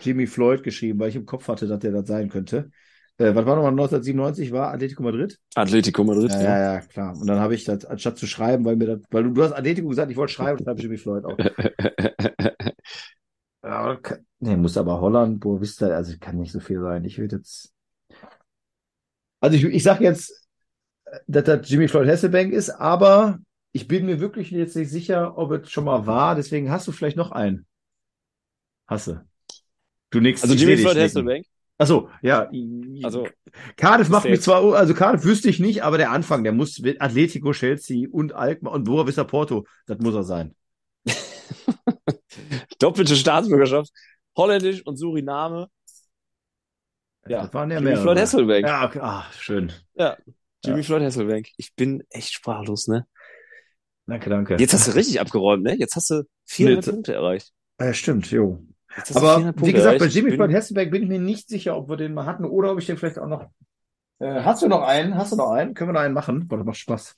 Jimmy 0.00 0.26
Floyd 0.26 0.62
geschrieben, 0.62 0.98
weil 0.98 1.10
ich 1.10 1.16
im 1.16 1.26
Kopf 1.26 1.48
hatte, 1.48 1.66
dass 1.66 1.78
der 1.80 1.92
das 1.92 2.06
sein 2.06 2.28
könnte. 2.28 2.70
Äh, 3.18 3.34
was 3.34 3.46
war 3.46 3.56
nochmal 3.56 3.72
1997? 3.72 4.52
War 4.52 4.72
Atletico 4.72 5.02
Madrid? 5.02 5.38
Atletico 5.54 6.04
Madrid, 6.04 6.30
Ja, 6.30 6.40
ja, 6.40 6.74
ja, 6.74 6.80
klar. 6.80 7.16
Und 7.18 7.26
dann 7.26 7.40
habe 7.40 7.54
ich 7.54 7.64
das, 7.64 7.84
anstatt 7.84 8.16
zu 8.16 8.26
schreiben, 8.26 8.64
weil 8.64 8.76
mir 8.76 8.86
das, 8.86 9.00
weil 9.10 9.24
du, 9.24 9.30
du 9.30 9.42
hast 9.42 9.52
Atletico 9.52 9.88
gesagt, 9.88 10.10
ich 10.10 10.16
wollte 10.16 10.32
schreiben 10.32 10.62
schreibe 10.62 10.80
Jimmy 10.80 10.96
Floyd 10.96 11.24
auch. 11.24 11.36
Ja, 13.62 13.96
kann, 13.96 14.24
nee, 14.38 14.56
muss 14.56 14.76
aber 14.76 15.00
Holland, 15.00 15.40
Boa 15.40 15.60
Vista, 15.60 15.88
also 15.88 16.14
kann 16.20 16.38
nicht 16.38 16.52
so 16.52 16.60
viel 16.60 16.80
sein. 16.80 17.04
Ich 17.04 17.18
würde 17.18 17.36
jetzt. 17.36 17.72
Also 19.40 19.56
ich, 19.56 19.64
ich 19.64 19.82
sage 19.82 20.04
jetzt, 20.04 20.47
dass 21.26 21.44
das 21.44 21.68
Jimmy 21.68 21.88
Floyd 21.88 22.08
Hasselbank 22.08 22.52
ist, 22.52 22.70
aber 22.70 23.38
ich 23.72 23.88
bin 23.88 24.06
mir 24.06 24.20
wirklich 24.20 24.50
jetzt 24.50 24.76
nicht 24.76 24.90
sicher, 24.90 25.36
ob 25.36 25.52
es 25.52 25.70
schon 25.70 25.84
mal 25.84 26.06
war. 26.06 26.34
Deswegen 26.34 26.70
hast 26.70 26.88
du 26.88 26.92
vielleicht 26.92 27.16
noch 27.16 27.32
einen. 27.32 27.66
Hasse. 28.86 29.26
Du 30.10 30.20
nix. 30.20 30.42
Also 30.42 30.54
Jimmy 30.54 30.76
Floyd. 30.76 30.96
Hasselbank. 30.96 31.46
Achso, 31.80 32.10
ja. 32.22 32.50
Also, 33.04 33.28
Cardiff 33.76 34.08
macht 34.08 34.24
Safe. 34.24 34.32
mich 34.32 34.42
zwar, 34.42 34.74
also 34.74 34.94
Cardiff 34.94 35.24
wüsste 35.24 35.48
ich 35.48 35.60
nicht, 35.60 35.84
aber 35.84 35.96
der 35.96 36.10
Anfang, 36.10 36.42
der 36.42 36.52
muss 36.52 36.80
mit 36.80 37.00
Atletico, 37.00 37.52
Chelsea 37.52 38.08
und 38.10 38.32
Alkmaar 38.32 38.72
und 38.72 38.82
Boa 38.82 39.06
Vista 39.06 39.22
Porto, 39.22 39.64
das 39.86 39.98
muss 39.98 40.14
er 40.14 40.24
sein. 40.24 40.56
doppelte 42.80 43.14
Staatsbürgerschaft. 43.14 43.92
Holländisch 44.36 44.84
und 44.84 44.96
Suriname. 44.96 45.68
Ja, 47.28 47.42
das 47.42 47.54
waren 47.54 47.70
ja 47.70 47.78
Jimmy 47.78 47.90
mehrere. 47.90 48.02
Floyd 48.02 48.18
Hasselbank. 48.18 48.66
Ja, 48.66 48.84
okay. 48.86 49.00
ah, 49.00 49.26
schön. 49.38 49.72
Jimmy 50.64 50.82
Floyd 50.82 51.02
Hasselbank. 51.02 51.48
Ich 51.56 51.74
bin 51.74 52.02
echt 52.10 52.32
sprachlos, 52.32 52.88
ne? 52.88 53.06
Danke, 54.06 54.30
danke. 54.30 54.56
Jetzt 54.58 54.72
hast 54.72 54.88
du 54.88 54.92
richtig 54.92 55.20
abgeräumt, 55.20 55.62
ne? 55.62 55.74
Jetzt 55.76 55.94
hast 55.96 56.10
du 56.10 56.22
400 56.46 56.86
Nee, 56.86 56.92
Punkte 56.92 57.14
erreicht. 57.14 57.52
Ja, 57.80 57.92
stimmt, 57.92 58.30
jo. 58.30 58.64
Aber 59.14 59.36
400 59.36 59.66
wie 59.66 59.72
gesagt, 59.72 59.98
bei. 59.98 60.06
Jimmy 60.06 60.32
Floyd 60.32 60.48
bin, 60.48 60.56
Hasselbeck 60.56 60.90
bin 60.90 61.02
ich 61.02 61.08
mir 61.08 61.20
nicht 61.20 61.48
sicher, 61.48 61.76
ob 61.76 61.88
wir 61.88 61.96
den 61.96 62.14
mal 62.14 62.26
hatten 62.26 62.44
oder 62.44 62.72
ob 62.72 62.78
ich 62.78 62.86
den 62.86 62.96
vielleicht 62.96 63.18
auch 63.18 63.28
noch. 63.28 63.50
Äh, 64.18 64.42
hast 64.42 64.62
du 64.62 64.68
noch 64.68 64.82
einen? 64.82 65.14
Hast 65.14 65.32
du 65.32 65.36
noch 65.36 65.50
einen? 65.50 65.74
Können 65.74 65.90
wir 65.90 65.92
noch 65.94 66.00
einen 66.00 66.14
machen? 66.14 66.48
Boah, 66.48 66.56
das 66.56 66.66
macht 66.66 66.78
Spaß. 66.78 67.16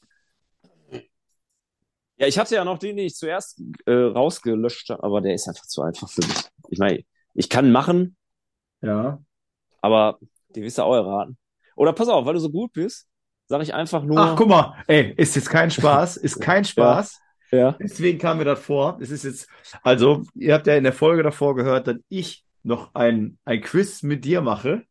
ja, 2.17 2.27
ich 2.27 2.39
hatte 2.39 2.55
ja 2.57 2.65
noch 2.65 2.79
den, 2.79 2.97
den 2.97 3.07
ich 3.07 3.15
zuerst 3.15 3.63
äh, 3.87 3.93
rausgelöscht 3.93 4.91
habe, 4.91 5.03
aber 5.03 5.21
der 5.21 5.35
ist 5.35 5.49
einfach 5.49 5.65
zu 5.67 5.83
einfach 5.83 6.11
für 6.11 6.21
mich. 6.21 6.37
Ich 6.69 6.79
meine, 6.79 7.01
ich 7.35 7.49
kann 7.49 7.73
machen, 7.73 8.17
Ja. 8.83 9.23
aber 9.81 10.19
den 10.55 10.65
wirst 10.65 10.79
du 10.79 10.83
auch 10.83 10.95
erraten. 10.95 11.39
Oder 11.77 11.93
pass 11.95 12.09
auf, 12.09 12.27
weil 12.27 12.35
du 12.35 12.41
so 12.41 12.51
gut 12.51 12.73
bist, 12.73 13.09
sage 13.51 13.65
ich 13.65 13.75
einfach 13.75 14.05
nur. 14.05 14.17
Ach, 14.17 14.37
guck 14.37 14.49
mal, 14.49 14.75
ey, 14.87 15.13
ist 15.17 15.35
jetzt 15.35 15.51
kein 15.51 15.73
Spaß, 15.73 16.17
ist 16.19 16.41
kein 16.41 16.65
Spaß. 16.65 17.21
Ja. 17.51 17.77
Deswegen 17.81 18.19
kam 18.19 18.39
mir 18.39 18.45
das 18.45 18.61
vor. 18.61 18.97
Es 19.01 19.11
ist 19.11 19.25
jetzt, 19.25 19.49
also, 19.83 20.23
ihr 20.37 20.55
habt 20.55 20.69
ja 20.69 20.77
in 20.77 20.85
der 20.85 20.93
Folge 20.93 21.25
davor 21.25 21.57
gehört, 21.57 21.89
dass 21.89 21.97
ich 22.09 22.45
noch 22.63 22.95
ein, 22.95 23.39
ein 23.45 23.61
Quiz 23.61 24.05
mit 24.05 24.25
dir 24.25 24.41
mache. 24.41 24.85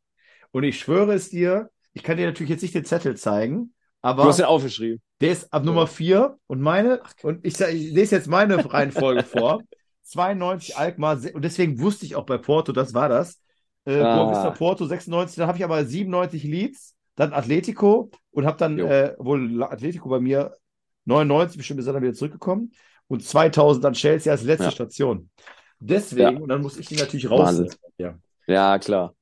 Und 0.52 0.64
ich 0.64 0.78
schwöre 0.78 1.14
es 1.14 1.30
dir, 1.30 1.70
ich 1.94 2.04
kann 2.04 2.18
dir 2.18 2.26
natürlich 2.26 2.50
jetzt 2.50 2.62
nicht 2.62 2.76
den 2.76 2.84
Zettel 2.84 3.16
zeigen, 3.16 3.74
aber. 4.02 4.24
Du 4.24 4.30
hast 4.30 4.40
den 4.40 4.46
aufgeschrieben. 4.46 5.02
Der 5.22 5.32
ist 5.32 5.54
ab 5.54 5.64
Nummer 5.64 5.88
4 5.88 6.36
und 6.48 6.60
meine, 6.60 7.02
und 7.24 7.46
ich, 7.46 7.60
ich 7.62 7.92
lese 7.94 8.16
jetzt 8.18 8.28
meine 8.28 8.58
Reihenfolge 8.74 9.24
vor. 9.24 9.62
92 10.04 10.76
Alkmaar, 10.76 11.18
und 11.34 11.46
deswegen 11.46 11.80
wusste 11.80 12.06
ich 12.06 12.16
auch 12.18 12.26
bei 12.26 12.38
Porto, 12.38 12.74
das 12.74 12.94
war 12.94 13.08
das. 13.08 13.40
Äh, 13.86 14.02
Ah. 14.02 14.52
Porto 14.52 14.86
96, 14.86 15.38
dann 15.38 15.48
habe 15.48 15.58
ich 15.58 15.64
aber 15.64 15.86
97 15.86 16.44
Leads, 16.44 16.96
dann 17.20 17.34
Atletico 17.34 18.12
und 18.32 18.46
habe 18.46 18.58
dann 18.58 18.80
äh, 18.80 19.16
wohl 19.20 19.64
Atletico 19.64 20.10
bei 20.10 20.20
mir 20.20 20.54
99 21.06 21.58
bestimmt 21.58 21.80
ist 21.80 21.88
er 21.88 21.94
dann 21.94 22.04
wieder 22.04 22.14
zurückgekommen 22.14 22.72
und 23.08 23.24
2000 23.24 23.84
dann 23.84 23.94
Chelsea 23.94 24.32
als 24.32 24.44
letzte 24.44 24.66
Ja. 24.66 24.72
Station. 24.72 25.30
Deswegen, 25.80 26.24
Ja. 26.36 26.42
und 26.42 26.50
dann 26.50 26.62
muss 26.62 26.78
ich 26.78 26.88
die 26.88 26.96
natürlich 26.96 27.30
raus. 27.30 27.58
Ja. 27.98 28.18
Ja, 28.48 28.80
klar. 28.80 29.16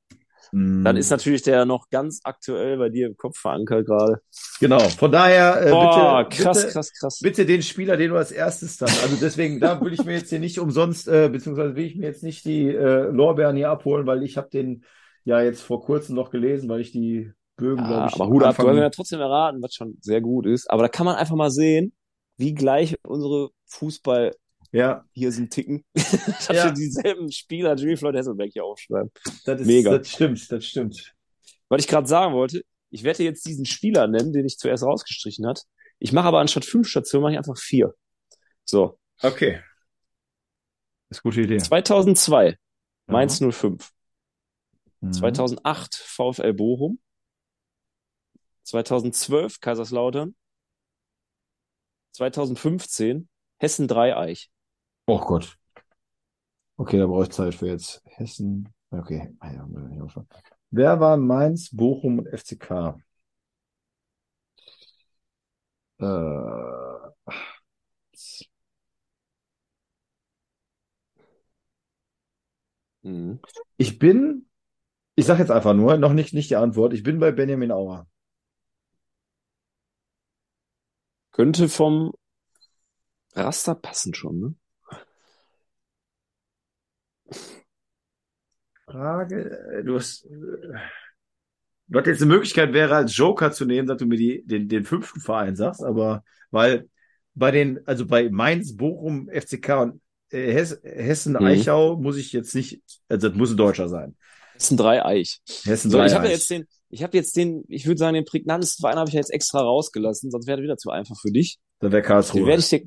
Dann 0.83 0.95
Mm, 0.95 0.97
ist 0.97 1.09
natürlich 1.09 1.41
der 1.43 1.65
noch 1.65 1.89
ganz 1.89 2.21
aktuell 2.23 2.77
bei 2.77 2.89
dir 2.89 3.07
im 3.07 3.17
Kopf 3.17 3.37
verankert 3.39 3.85
gerade. 3.85 4.21
genau. 4.59 4.79
Von 4.89 5.11
daher, 5.11 5.61
äh, 5.61 5.71
Boah, 5.71 6.23
bitte, 6.23 6.43
krass, 6.43 6.57
bitte, 6.57 6.71
krass, 6.73 6.93
krass. 6.93 7.19
bitte 7.21 7.45
den 7.45 7.61
Spieler, 7.61 7.97
den 7.97 8.11
du 8.11 8.17
als 8.17 8.31
erstes 8.31 8.77
dann. 8.77 8.89
Also 8.89 9.15
deswegen, 9.17 9.59
da 9.59 9.83
will 9.83 9.93
ich 9.93 10.05
mir 10.05 10.13
jetzt 10.13 10.29
hier 10.29 10.39
nicht 10.39 10.59
umsonst, 10.59 11.07
äh, 11.07 11.29
beziehungsweise 11.29 11.75
will 11.75 11.85
ich 11.85 11.95
mir 11.95 12.05
jetzt 12.07 12.23
nicht 12.23 12.45
die 12.45 12.67
äh, 12.69 13.09
Lorbeeren 13.09 13.55
hier 13.55 13.69
abholen, 13.69 14.07
weil 14.07 14.23
ich 14.23 14.37
habe 14.37 14.49
den 14.49 14.83
ja 15.25 15.41
jetzt 15.41 15.61
vor 15.61 15.83
kurzem 15.83 16.15
noch 16.15 16.29
gelesen, 16.29 16.69
weil 16.69 16.81
ich 16.81 16.91
die 16.91 17.31
Bögen, 17.57 17.83
Ja, 17.83 17.87
glaube 17.87 18.07
ich, 18.07 18.13
aber 18.15 18.27
Hut 18.27 18.43
ab, 18.43 18.55
du 18.55 18.67
hast 18.67 18.73
mir 18.75 18.81
ja 18.81 18.89
trotzdem 18.89 19.19
erraten, 19.19 19.61
was 19.61 19.73
schon 19.73 19.97
sehr 20.01 20.21
gut 20.21 20.45
ist. 20.45 20.69
Aber 20.71 20.83
da 20.83 20.89
kann 20.89 21.05
man 21.05 21.15
einfach 21.15 21.35
mal 21.35 21.51
sehen, 21.51 21.93
wie 22.37 22.53
gleich 22.53 22.95
unsere 23.03 23.49
Fußball 23.65 24.33
ja, 24.71 25.05
hier 25.11 25.31
sind 25.31 25.51
ticken. 25.51 25.83
Dass 25.93 26.47
Ja. 26.49 26.65
wir 26.65 26.71
dieselben 26.71 27.31
Spieler 27.31 27.75
Jimmy 27.75 27.97
Floyd 27.97 28.15
Hasselbeck 28.15 28.51
hier 28.53 28.63
aufschreiben. 28.65 29.11
das 29.45 29.61
ist, 29.61 29.67
Mega. 29.67 29.97
das 29.97 30.09
stimmt, 30.09 30.51
das 30.51 30.65
stimmt. 30.65 31.15
Was 31.69 31.81
ich 31.81 31.87
gerade 31.87 32.07
sagen 32.07 32.33
wollte, 32.33 32.61
ich 32.89 33.03
werde 33.03 33.23
jetzt 33.23 33.45
diesen 33.45 33.65
Spieler 33.65 34.07
nennen, 34.07 34.31
den 34.33 34.45
ich 34.45 34.57
zuerst 34.57 34.83
rausgestrichen 34.83 35.45
hat. 35.47 35.63
Ich 35.99 36.13
mache 36.13 36.27
aber 36.27 36.39
anstatt 36.39 36.63
fünf 36.65 36.87
Stationen, 36.87 37.23
mache 37.23 37.31
ich 37.33 37.37
einfach 37.37 37.57
vier. 37.57 37.93
So, 38.65 38.99
Okay. 39.21 39.61
Das 41.09 41.19
ist 41.19 41.25
eine 41.25 41.31
gute 41.31 41.41
Idee. 41.41 41.57
2002, 41.57 42.57
Mainz 43.07 43.39
Ja. 43.39 43.49
05. 43.51 43.89
Mhm. 44.99 45.13
2008 45.13 45.95
VfL 45.95 46.53
Bochum. 46.53 46.99
2012 48.67 49.61
Kaiserslautern. 49.61 50.35
2015 52.11 53.29
Hessen 53.59 53.87
Dreieich. 53.87 54.51
Oh 55.07 55.19
Gott. 55.19 55.57
Okay, 56.75 56.97
da 56.97 57.07
brauche 57.07 57.23
ich 57.23 57.29
Zeit 57.29 57.55
für 57.55 57.67
jetzt. 57.67 58.01
Hessen. 58.05 58.73
Okay. 58.91 59.33
Wer 60.69 60.99
war 60.99 61.17
Mainz, 61.17 61.69
Bochum 61.71 62.19
und 62.19 62.27
FCK? 62.27 62.97
Äh, 65.99 66.05
ich 73.77 73.97
bin, 73.97 74.49
ich 75.15 75.25
sage 75.25 75.39
jetzt 75.39 75.51
einfach 75.51 75.73
nur, 75.73 75.97
noch 75.97 76.11
nicht, 76.11 76.33
nicht 76.33 76.49
die 76.49 76.57
Antwort. 76.57 76.93
Ich 76.93 77.03
bin 77.03 77.19
bei 77.19 77.31
Benjamin 77.31 77.71
Auer. 77.71 78.07
Könnte 81.37 81.69
vom 81.69 82.13
Raster 83.35 83.75
passen 83.75 84.15
schon, 84.15 84.39
ne? 84.39 84.55
Frage, 88.85 89.51
äh, 89.77 89.83
du 89.83 89.97
hast, 89.97 90.25
äh, 90.25 90.29
du 91.89 91.99
hattest 91.99 92.07
jetzt 92.07 92.21
eine 92.23 92.33
Möglichkeit, 92.33 92.73
wäre 92.73 92.95
als 92.95 93.15
Joker 93.15 93.51
zu 93.51 93.65
nehmen, 93.65 93.87
dass 93.87 93.97
du 93.97 94.07
mir 94.07 94.17
die, 94.17 94.43
den, 94.47 94.67
den 94.67 94.83
fünften 94.83 95.19
Verein 95.19 95.55
sagst, 95.55 95.83
aber 95.83 96.23
weil 96.49 96.89
bei 97.35 97.51
den, 97.51 97.85
also 97.85 98.07
bei 98.07 98.31
Mainz, 98.31 98.75
Bochum, 98.75 99.29
FCK 99.29 99.69
und 99.83 100.01
äh, 100.31 100.51
Hess, 100.51 100.79
Hessen, 100.81 101.33
Mhm. 101.33 101.45
Eichau 101.45 101.97
muss 101.97 102.17
ich 102.17 102.33
jetzt 102.33 102.55
nicht, 102.55 102.81
also 103.09 103.29
das 103.29 103.37
muss 103.37 103.51
ein 103.51 103.57
Deutscher 103.57 103.89
sein. 103.89 104.15
Hessen 104.57 104.77
Dreieich. 104.77 105.39
Hessen, 105.65 105.91
So, 105.91 106.03
ich 106.03 106.13
habe 106.13 106.23
Dreieich. 106.25 106.33
jetzt 106.37 106.49
den, 106.49 106.65
ich 106.89 107.03
habe 107.03 107.17
jetzt 107.17 107.35
den, 107.37 107.63
ich 107.67 107.85
würde 107.85 107.97
sagen, 107.99 108.15
den 108.15 108.25
prägnantesten 108.25 108.81
Verein 108.83 108.97
habe 108.97 109.09
ich 109.09 109.13
ja 109.13 109.19
jetzt 109.19 109.31
extra 109.33 109.61
rausgelassen, 109.61 110.31
sonst 110.31 110.47
wäre 110.47 110.57
das 110.57 110.63
wieder 110.63 110.77
zu 110.77 110.89
einfach 110.89 111.15
für 111.19 111.31
dich. 111.31 111.57
Dann 111.79 111.91
wäre 111.91 112.01
Den 112.01 112.07
Karlsruhe. 112.07 112.45
werde 112.47 112.59
ich 112.61 112.69
dir, 112.69 112.81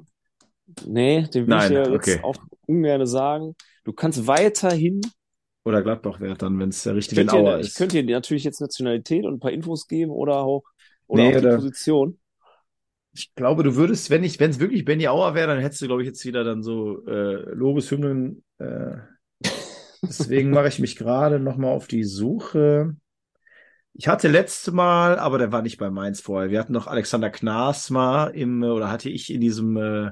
nee, 0.87 1.23
den 1.23 1.47
will 1.47 1.55
Nein, 1.57 1.73
ich 1.73 1.79
dir 1.89 1.93
okay. 1.95 2.11
jetzt 2.13 2.25
auch 2.25 2.37
ungern 2.67 3.07
sagen. 3.07 3.55
Du 3.85 3.93
kannst 3.93 4.27
weiterhin, 4.27 5.01
Oder 5.65 5.83
Gladbach 5.83 6.21
wäre 6.21 6.35
dann, 6.37 6.59
wenn 6.59 6.71
es 6.71 6.83
der 6.83 6.95
richtige 6.97 7.23
ich 7.23 7.31
Auer 7.31 7.55
dir, 7.57 7.61
ich 7.61 7.67
ist. 7.69 7.77
könnte 7.77 8.03
dir 8.03 8.15
natürlich 8.17 8.45
jetzt 8.45 8.61
Nationalität 8.61 9.25
und 9.25 9.35
ein 9.35 9.41
paar 9.41 9.53
Infos 9.53 9.87
geben 9.87 10.11
oder 10.11 10.39
auch, 10.39 10.65
oder 11.07 11.23
Nee, 11.23 11.29
auch 11.37 11.41
die 11.41 11.47
oder- 11.47 11.57
Position. 11.57 12.17
Ich 13.13 13.35
glaube, 13.35 13.65
du 13.65 13.75
würdest, 13.75 14.09
wenn 14.11 14.23
ich, 14.23 14.39
wenn 14.39 14.53
es 14.53 14.61
wirklich 14.61 14.85
Benny 14.85 15.09
Auer 15.09 15.35
wäre, 15.35 15.49
dann 15.49 15.59
hättest 15.59 15.83
du, 15.83 15.87
glaube 15.89 16.03
ich, 16.03 16.07
jetzt 16.07 16.25
wieder 16.25 16.45
dann 16.45 16.63
so 16.63 17.05
äh, 17.07 17.43
Lobeshymnen. 17.55 18.45
Äh, 18.59 18.99
deswegen 20.03 20.51
mache 20.51 20.69
ich 20.69 20.79
mich 20.79 20.97
gerade 20.97 21.39
nochmal 21.41 21.73
auf 21.73 21.87
die 21.87 22.05
Suche. 22.05 22.97
Ich 23.93 24.09
hatte 24.09 24.29
letzte 24.29 24.73
Mal, 24.73 25.19
aber 25.19 25.39
der 25.39 25.53
war 25.53 25.63
nicht 25.63 25.79
bei 25.79 25.91
Mainz 25.91 26.21
vorher. 26.21 26.51
Wir 26.51 26.61
hatten 26.61 26.73
noch 26.73 26.87
Alexander 26.87 27.31
Knaas 27.31 27.91
mal 27.91 28.29
im, 28.29 28.63
äh, 28.63 28.67
oder 28.67 28.91
hatte 28.91 29.11
ich 29.11 29.33
in 29.33 29.41
diesem 29.41 29.77
äh, 29.77 30.11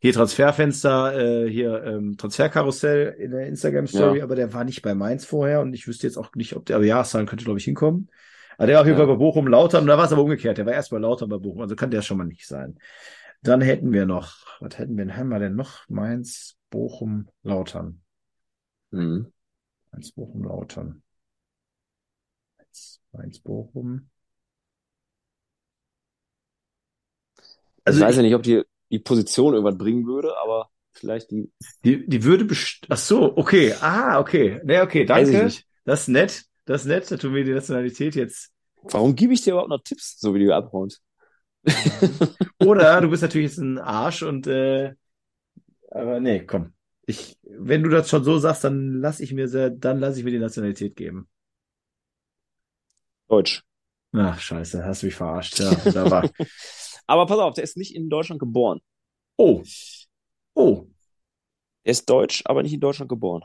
hier 0.00 0.12
Transferfenster, 0.12 1.44
äh, 1.44 1.50
hier 1.50 1.84
ähm, 1.84 2.16
Transferkarussell 2.16 3.14
in 3.18 3.30
der 3.32 3.46
Instagram-Story, 3.46 4.18
Ja. 4.18 4.24
aber 4.24 4.34
der 4.34 4.52
war 4.52 4.64
nicht 4.64 4.82
bei 4.82 4.94
Mainz 4.94 5.24
vorher 5.24 5.60
und 5.60 5.74
ich 5.74 5.86
wüsste 5.86 6.06
jetzt 6.06 6.16
auch 6.16 6.34
nicht, 6.34 6.56
ob 6.56 6.66
der, 6.66 6.76
aber 6.76 6.84
Jahreszahlen 6.84 7.26
könnte, 7.26 7.44
glaube 7.44 7.58
ich, 7.58 7.64
hinkommen. 7.64 8.08
Aber 8.56 8.66
der 8.66 8.76
war 8.76 8.80
auf 8.82 8.86
jeden 8.86 8.98
Ja. 8.98 9.04
Fall 9.06 9.14
bei 9.14 9.18
Bochum 9.18 9.46
Lautern, 9.46 9.86
da 9.86 9.96
war 9.98 10.04
es 10.06 10.12
aber 10.12 10.22
umgekehrt. 10.22 10.58
Der 10.58 10.66
war 10.66 10.72
erst 10.72 10.90
bei 10.90 10.98
Lautern 10.98 11.28
bei 11.28 11.38
Bochum, 11.38 11.60
also 11.62 11.76
kann 11.76 11.90
der 11.90 12.02
schon 12.02 12.18
mal 12.18 12.24
nicht 12.24 12.46
sein. 12.46 12.78
Dann 13.42 13.60
hätten 13.60 13.92
wir 13.92 14.06
noch, 14.06 14.36
was 14.60 14.78
hätten 14.78 14.96
wir, 14.96 15.16
haben 15.16 15.28
wir 15.28 15.38
denn 15.40 15.56
noch? 15.56 15.88
Mainz, 15.88 16.56
Bochum, 16.70 17.28
Lautern. 17.42 18.00
Mhm. 18.92 19.32
Mainz, 19.90 20.12
Bochum, 20.12 20.44
Lautern. 20.44 21.02
Mainz, 22.58 23.00
Mainz, 23.12 23.38
Bochum. 23.40 24.08
Also 27.84 27.98
ich 27.98 28.04
weiß 28.04 28.12
ich- 28.12 28.16
ja 28.18 28.22
nicht, 28.22 28.34
ob 28.34 28.42
die, 28.42 28.62
die 28.90 28.98
Position 28.98 29.54
irgendwas 29.54 29.76
bringen 29.78 30.06
würde, 30.06 30.36
aber 30.42 30.70
vielleicht 30.92 31.30
die, 31.30 31.50
Die, 31.84 32.06
die 32.06 32.22
würde 32.24 32.44
best 32.44 32.86
Ach 32.88 32.96
so, 32.96 33.36
okay. 33.36 33.74
Ah, 33.80 34.20
okay. 34.20 34.60
Nee, 34.64 34.80
okay, 34.80 35.08
weiß 35.08 35.28
ich 35.28 35.32
danke. 35.32 35.44
nicht. 35.46 35.66
Das 35.84 36.02
ist 36.02 36.08
nett. 36.08 36.44
Das 36.64 36.82
ist 36.82 36.86
nett, 36.88 37.10
dass 37.10 37.20
du 37.20 37.30
mir 37.30 37.44
die 37.44 37.52
Nationalität 37.52 38.14
jetzt. 38.14 38.52
Warum 38.84 39.14
gebe 39.16 39.32
ich 39.32 39.42
dir 39.42 39.50
überhaupt 39.52 39.70
noch 39.70 39.82
Tipps, 39.82 40.18
so 40.20 40.34
wie 40.34 40.44
du 40.44 40.54
abhaust? 40.54 41.02
Oder 42.60 43.00
du 43.00 43.08
bist 43.10 43.22
natürlich 43.22 43.50
jetzt 43.50 43.58
ein 43.58 43.78
Arsch 43.78 44.22
und 44.22 44.46
äh, 44.46 44.94
aber 45.90 46.20
nee, 46.20 46.44
komm. 46.44 46.72
Ich, 47.06 47.36
wenn 47.42 47.82
du 47.82 47.90
das 47.90 48.08
schon 48.08 48.24
so 48.24 48.38
sagst, 48.38 48.64
dann 48.64 49.00
lass 49.00 49.20
ich 49.20 49.32
mir 49.32 49.48
sehr, 49.48 49.70
dann 49.70 49.98
lass 49.98 50.16
ich 50.16 50.24
mir 50.24 50.30
die 50.30 50.38
Nationalität 50.38 50.94
geben. 50.94 51.28
Deutsch. 53.28 53.62
Ach, 54.12 54.38
scheiße, 54.38 54.84
hast 54.84 55.02
du 55.02 55.06
mich 55.06 55.14
verarscht. 55.14 55.58
Ja, 55.58 55.70
war. 56.10 56.30
Aber 57.06 57.26
pass 57.26 57.38
auf, 57.38 57.54
der 57.54 57.64
ist 57.64 57.76
nicht 57.76 57.94
in 57.94 58.08
Deutschland 58.08 58.38
geboren. 58.38 58.80
Oh. 59.36 59.62
Oh. 60.54 60.86
Er 61.84 61.90
ist 61.90 62.08
deutsch, 62.08 62.42
aber 62.44 62.62
nicht 62.62 62.74
in 62.74 62.80
Deutschland 62.80 63.08
geboren. 63.08 63.42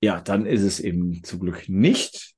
Ja, 0.00 0.20
dann 0.20 0.46
ist 0.46 0.62
es 0.62 0.80
eben 0.80 1.22
zum 1.24 1.40
Glück 1.40 1.68
nicht. 1.68 2.34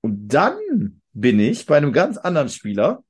Und 0.00 0.28
dann 0.28 1.00
bin 1.12 1.38
ich 1.38 1.66
bei 1.66 1.76
einem 1.76 1.92
ganz 1.92 2.18
anderen 2.18 2.48
Spieler. 2.48 3.04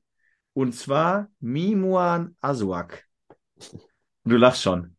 Und 0.53 0.75
zwar 0.75 1.31
Mimuan 1.41 2.37
Azuak. 2.41 3.05
Du 4.25 4.37
lachst 4.37 4.63
schon. 4.63 4.97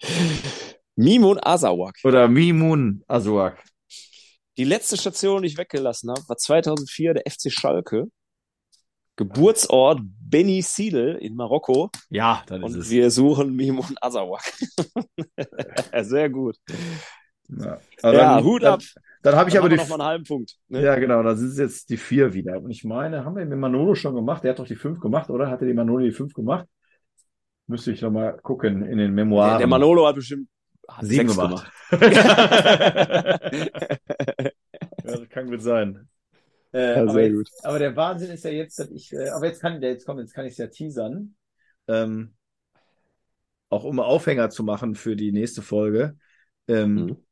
Mimun 0.96 1.38
Asawak. 1.42 1.96
Oder 2.04 2.28
Mimun 2.28 3.02
Azuak. 3.06 3.62
Die 4.56 4.64
letzte 4.64 4.96
Station, 4.96 5.42
die 5.42 5.48
ich 5.48 5.58
weggelassen 5.58 6.10
habe, 6.10 6.22
war 6.28 6.36
2004 6.36 7.14
der 7.14 7.30
FC 7.30 7.52
Schalke. 7.52 8.06
Geburtsort 9.16 10.00
Beni 10.02 10.60
Sidel 10.62 11.16
in 11.16 11.36
Marokko. 11.36 11.90
Ja, 12.10 12.42
dann 12.46 12.62
ist 12.62 12.74
Und 12.74 12.80
es. 12.80 12.90
wir 12.90 13.10
suchen 13.10 13.54
Mimun 13.56 13.94
Asawak. 14.00 14.42
Sehr 16.02 16.28
gut. 16.30 16.56
Ja, 17.48 17.78
aber 18.02 18.12
Ja, 18.14 18.34
dann, 18.34 18.44
Hut 18.44 18.62
dann, 18.62 18.74
ab. 18.74 18.80
Dann 19.22 19.34
habe 19.36 19.48
ich 19.48 19.54
Dann 19.54 19.62
aber 19.64 19.68
die. 19.70 19.76
noch 19.76 19.88
mal 19.88 19.94
einen 19.96 20.04
halben 20.08 20.24
Punkt. 20.24 20.56
Ne? 20.68 20.82
Ja, 20.82 20.96
genau, 20.96 21.22
dann 21.22 21.36
sind 21.36 21.48
es 21.48 21.58
jetzt 21.58 21.90
die 21.90 21.96
vier 21.96 22.32
wieder. 22.34 22.60
Und 22.60 22.70
ich 22.70 22.84
meine, 22.84 23.24
haben 23.24 23.36
wir 23.36 23.44
mit 23.44 23.58
Manolo 23.58 23.94
schon 23.94 24.14
gemacht? 24.14 24.44
Der 24.44 24.50
hat 24.52 24.58
doch 24.58 24.66
die 24.66 24.76
fünf 24.76 25.00
gemacht, 25.00 25.30
oder? 25.30 25.48
Hatte 25.50 25.66
die 25.66 25.74
Manolo 25.74 26.04
die 26.04 26.12
fünf 26.12 26.32
gemacht? 26.34 26.66
Müsste 27.66 27.90
ich 27.92 28.02
noch 28.02 28.10
mal 28.12 28.38
gucken 28.42 28.82
in 28.82 28.98
den 28.98 28.98
Der, 28.98 29.08
Memoiren. 29.10 29.58
der 29.58 29.66
Manolo 29.66 30.06
hat 30.06 30.14
bestimmt 30.16 30.48
Sieben 31.00 31.26
sechs 31.26 31.38
gemacht. 31.38 31.64
gemacht. 31.70 31.72
Ja, 35.04 35.16
das 35.18 35.28
kann 35.30 35.48
gut 35.50 35.62
sein. 35.62 36.08
Äh, 36.72 36.78
Ja, 36.94 37.02
aber, 37.06 37.22
jetzt, 37.22 37.40
aber 37.62 37.78
der 37.78 37.96
Wahnsinn 37.96 38.30
ist 38.30 38.44
ja 38.44 38.50
jetzt, 38.50 38.78
dass 38.78 38.90
ich, 38.90 39.12
äh, 39.12 39.28
aber 39.30 39.46
jetzt 39.46 39.60
kann 39.60 39.80
der, 39.80 39.90
jetzt 39.92 40.04
komm, 40.06 40.18
jetzt 40.18 40.34
kann 40.34 40.46
ich 40.46 40.52
es 40.52 40.58
ja 40.58 40.66
teasern. 40.68 41.36
Ähm, 41.88 42.34
auch 43.68 43.84
um 43.84 44.00
Aufhänger 44.00 44.50
zu 44.50 44.64
machen 44.64 44.94
für 44.94 45.16
die 45.16 45.32
nächste 45.32 45.62
Folge. 45.62 46.16
Ähm, 46.68 47.06
Mhm. 47.08 47.22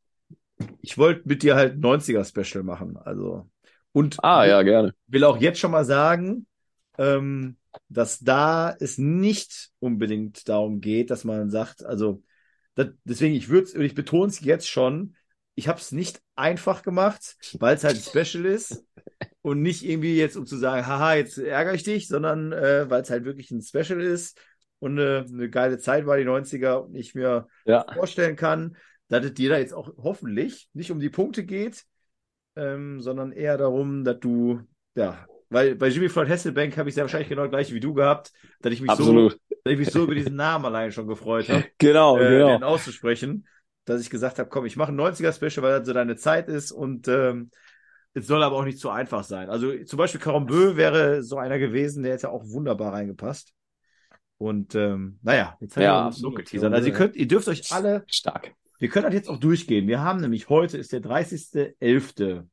ich 0.83 0.99
wollte 0.99 1.29
mit 1.29 1.43
dir 1.43 1.57
halt 1.57 1.79
90er-Special 1.79 2.65
machen. 2.65 2.97
Also, 2.97 3.51
und 3.93 4.23
Ah, 4.23 4.45
ja, 4.47 4.63
gerne. 4.63 4.95
will 5.07 5.25
auch 5.25 5.39
jetzt 5.39 5.59
schon 5.61 5.71
mal 5.73 5.85
sagen, 5.85 6.47
ähm, 6.99 7.57
dass 7.89 8.21
da 8.21 8.75
es 8.81 8.99
nicht 8.99 9.71
unbedingt 9.81 10.49
darum 10.49 10.81
geht, 10.81 11.11
dass 11.11 11.25
man 11.25 11.51
sagt, 11.51 11.85
also 11.85 12.23
das, 12.75 12.89
deswegen, 13.05 13.35
ich 13.35 13.49
würde 13.49 13.83
ich 13.85 13.95
betone 13.95 14.29
es 14.29 14.41
jetzt 14.41 14.69
schon, 14.69 15.17
ich 15.55 15.69
habe 15.69 15.79
es 15.81 15.93
nicht 15.93 16.21
einfach 16.35 16.83
gemacht, 16.83 17.37
weil 17.59 17.77
es 17.77 17.85
halt 17.85 17.97
ein 17.97 18.03
Special 18.25 18.45
ist 18.45 18.85
und 19.43 19.63
nicht 19.63 19.85
irgendwie 19.85 20.17
jetzt, 20.17 20.37
um 20.37 20.47
zu 20.47 20.57
sagen, 20.57 20.87
haha, 20.87 21.15
jetzt 21.15 21.39
ärgere 21.39 21.75
ich 21.75 21.83
dich, 21.83 22.09
sondern 22.09 22.53
äh, 22.53 22.89
weil 22.91 23.03
es 23.03 23.11
halt 23.11 23.25
wirklich 23.25 23.51
ein 23.51 23.63
Special 23.63 24.01
ist 24.01 24.41
und 24.81 24.99
eine, 24.99 25.27
eine 25.29 25.51
geile 25.51 25.79
Zeit 25.79 26.07
war, 26.07 26.17
die 26.17 26.25
90er, 26.25 26.85
und 26.85 26.95
ich 26.95 27.15
mir 27.15 27.47
Ja. 27.65 27.85
vorstellen 27.93 28.37
kann, 28.37 28.77
dass 29.09 29.25
es 29.25 29.35
dir 29.35 29.51
da 29.51 29.59
jetzt 29.59 29.75
auch 29.75 29.93
hoffentlich 29.99 30.69
nicht 30.73 30.91
um 30.91 31.01
die 31.01 31.11
Punkte 31.11 31.45
geht, 31.45 31.85
ähm, 32.57 33.01
sondern 33.01 33.33
eher 33.33 33.59
darum, 33.59 34.05
dass 34.05 34.21
du, 34.21 34.61
ja, 34.95 35.29
weil 35.51 35.75
bei 35.77 35.89
Jimmy 35.89 36.09
Floyd 36.09 36.29
Hasselbank 36.29 36.77
habe 36.77 36.89
ich 36.89 36.95
sehr 36.95 37.05
wahrscheinlich 37.05 37.29
genau 37.29 37.49
gleich 37.49 37.73
wie 37.73 37.81
du 37.81 37.95
gehabt, 37.95 38.33
dass 38.63 38.73
ich 38.73 38.81
mich 38.83 38.95
Absolut. 38.95 38.97
so, 38.97 39.39
ich 39.73 39.79
mich 39.79 39.91
so 39.91 40.05
über 40.05 40.15
diesen 40.15 40.37
Namen 40.37 40.65
allein 40.67 40.93
schon 40.93 41.07
gefreut 41.07 41.49
habe, 41.49 41.65
Genau, 41.79 42.19
äh, 42.19 42.29
genau. 42.29 42.59
den 42.59 42.63
auszusprechen, 42.63 43.47
dass 43.85 44.01
ich 44.01 44.11
gesagt 44.11 44.39
habe, 44.39 44.49
komm, 44.49 44.67
ich 44.67 44.77
mache 44.77 44.93
ein 44.93 44.97
90er-Special, 44.97 45.63
weil 45.63 45.79
das 45.79 45.87
so 45.87 45.93
deine 45.93 46.17
Zeit 46.17 46.49
ist 46.49 46.73
und 46.73 47.09
ähm, 47.09 47.51
es 48.15 48.27
soll 48.27 48.43
aber 48.43 48.57
auch 48.57 48.65
nicht 48.65 48.79
zu 48.79 48.91
einfach 48.91 49.25
sein. 49.25 49.51
Also 49.51 49.73
zum 49.85 49.97
Beispiel 49.97 50.21
Carambeu 50.21 50.77
wäre 50.77 51.23
so 51.23 51.37
einer 51.39 51.59
gewesen, 51.59 52.03
der 52.03 52.13
hätte 52.15 52.25
ja 52.25 52.29
auch 52.31 52.45
wunderbar 52.47 52.93
reingepasst. 52.93 53.53
Und 54.39 54.75
ähm, 54.75 55.19
naja, 55.23 55.57
jetzt 55.61 55.77
haben 55.77 55.83
Ja, 55.85 56.09
wir 56.09 56.13
so 56.13 56.31
geteasert. 56.33 56.73
Also 56.73 56.89
ihr 56.89 56.95
könnt, 56.95 57.17
ihr 57.17 57.27
dürft 57.29 57.49
euch 57.49 57.73
alle 57.73 58.05
Stark. 58.07 58.55
wir 58.79 58.89
können 58.89 59.07
das 59.07 59.15
jetzt 59.15 59.29
auch 59.29 59.39
durchgehen. 59.39 59.87
Wir 59.89 60.01
haben 60.01 60.21
nämlich 60.21 60.49
heute 60.49 60.77
ist 60.79 60.93
der 60.93 61.01
30.11. 61.01 62.49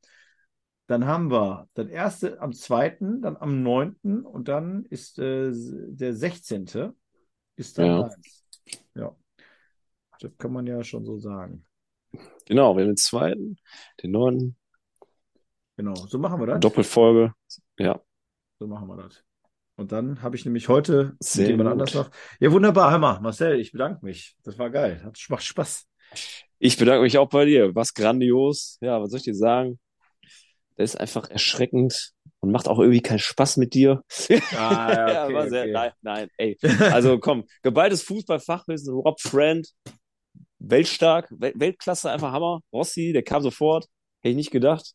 Dann 0.87 1.05
haben 1.05 1.31
wir 1.31 1.69
das 1.73 1.87
erste 1.87 2.41
am 2.41 2.53
2., 2.53 3.21
dann 3.21 3.37
am 3.37 3.63
9. 3.63 4.25
und 4.25 4.47
dann 4.47 4.85
ist 4.85 5.19
äh, 5.19 5.51
der 5.53 6.13
16. 6.13 6.93
ist 7.55 7.77
dann 7.77 7.85
Ja. 7.85 8.03
eins. 8.03 8.45
Ja. 8.95 9.15
Das 10.19 10.31
kann 10.37 10.53
man 10.53 10.67
ja 10.67 10.83
schon 10.83 11.05
so 11.05 11.17
sagen. 11.17 11.65
Genau, 12.45 12.75
wir 12.75 12.81
haben 12.83 12.89
den 12.91 12.97
zweiten, 12.97 13.57
den 14.01 14.11
neunten, 14.11 14.57
Genau, 15.77 15.95
so 15.95 16.19
machen 16.19 16.39
wir 16.39 16.45
das. 16.47 16.59
Doppelfolge. 16.59 17.33
Ja, 17.79 17.99
So 18.59 18.67
machen 18.67 18.87
wir 18.87 18.97
das. 18.97 19.23
Und 19.77 19.91
dann 19.91 20.21
habe 20.21 20.35
ich 20.35 20.45
nämlich 20.45 20.67
heute 20.69 21.15
Sehr 21.19 21.43
mit 21.43 21.51
jemand 21.51 21.69
anders 21.69 21.93
noch. 21.95 22.11
Ja, 22.39 22.51
wunderbar, 22.51 22.91
hör 22.91 22.99
mal, 22.99 23.19
Marcel, 23.21 23.59
ich 23.59 23.71
bedanke 23.71 24.05
mich. 24.05 24.37
Das 24.43 24.59
war 24.59 24.69
geil. 24.69 25.01
Hat, 25.03 25.17
macht 25.29 25.43
Spaß. 25.43 25.87
ich 26.59 26.77
bedanke 26.77 27.01
mich 27.01 27.17
auch 27.17 27.29
bei 27.29 27.45
dir. 27.45 27.73
Was 27.73 27.93
grandios. 27.95 28.77
Ja, 28.81 29.01
was 29.01 29.09
soll 29.09 29.17
ich 29.17 29.23
dir 29.23 29.33
sagen? 29.33 29.79
Das 30.77 30.91
ist 30.91 30.99
einfach 30.99 31.29
erschreckend 31.29 32.11
und 32.39 32.51
macht 32.51 32.67
auch 32.67 32.79
irgendwie 32.79 33.01
keinen 33.01 33.19
Spaß 33.19 33.57
mit 33.57 33.73
dir. 33.73 34.01
Ah, 34.55 34.91
Ja, 34.93 35.25
okay, 35.25 35.33
war 35.33 35.49
sehr, 35.49 35.61
okay. 35.63 35.71
nein, 35.71 35.91
nein, 36.01 36.27
ey. 36.37 36.57
Also 36.91 37.19
komm, 37.19 37.45
geballtes 37.61 38.03
Fußballfachwissen, 38.03 38.93
Rob 38.93 39.19
Friend, 39.19 39.67
weltstark, 40.59 41.27
Wel 41.31 41.53
Weltklasse, 41.55 42.11
einfach 42.11 42.31
Hammer. 42.31 42.61
Rossi, 42.73 43.11
der 43.13 43.23
kam 43.23 43.41
sofort, 43.41 43.85
hätte 44.21 44.31
ich 44.31 44.35
nicht 44.35 44.51
gedacht. 44.51 44.93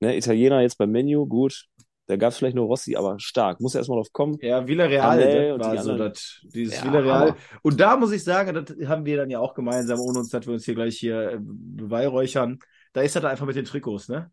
Ne, 0.00 0.16
Italiener 0.16 0.60
jetzt 0.60 0.78
beim 0.78 0.90
Menu, 0.90 1.26
gut. 1.26 1.66
Da 2.06 2.16
gab 2.16 2.32
es 2.32 2.38
vielleicht 2.38 2.54
nur 2.56 2.66
Rossi, 2.66 2.96
aber 2.96 3.18
stark. 3.18 3.60
Muss 3.60 3.74
erstmal 3.74 3.96
drauf 3.96 4.12
kommen. 4.12 4.36
Ja, 4.42 4.66
Villarreal, 4.66 5.52
und 5.52 5.60
war 5.60 5.74
die 5.74 5.82
so 5.82 5.96
das, 5.96 6.40
dieses 6.52 6.76
Ja, 6.76 6.84
Villarreal. 6.84 7.34
Und 7.62 7.80
da 7.80 7.96
muss 7.96 8.12
ich 8.12 8.22
sagen, 8.22 8.52
das 8.54 8.88
haben 8.88 9.06
wir 9.06 9.16
dann 9.16 9.30
ja 9.30 9.38
auch 9.38 9.54
gemeinsam, 9.54 9.98
ohne 10.00 10.18
uns, 10.18 10.28
dass 10.28 10.46
wir 10.46 10.52
uns 10.52 10.66
hier 10.66 10.74
gleich 10.74 10.98
hier 10.98 11.32
äh, 11.32 11.38
beweihräuchern. 11.40 12.58
Da 12.92 13.00
ist 13.00 13.16
das 13.16 13.24
einfach 13.24 13.46
mit 13.46 13.56
den 13.56 13.64
Trikots, 13.64 14.08
ne? 14.08 14.30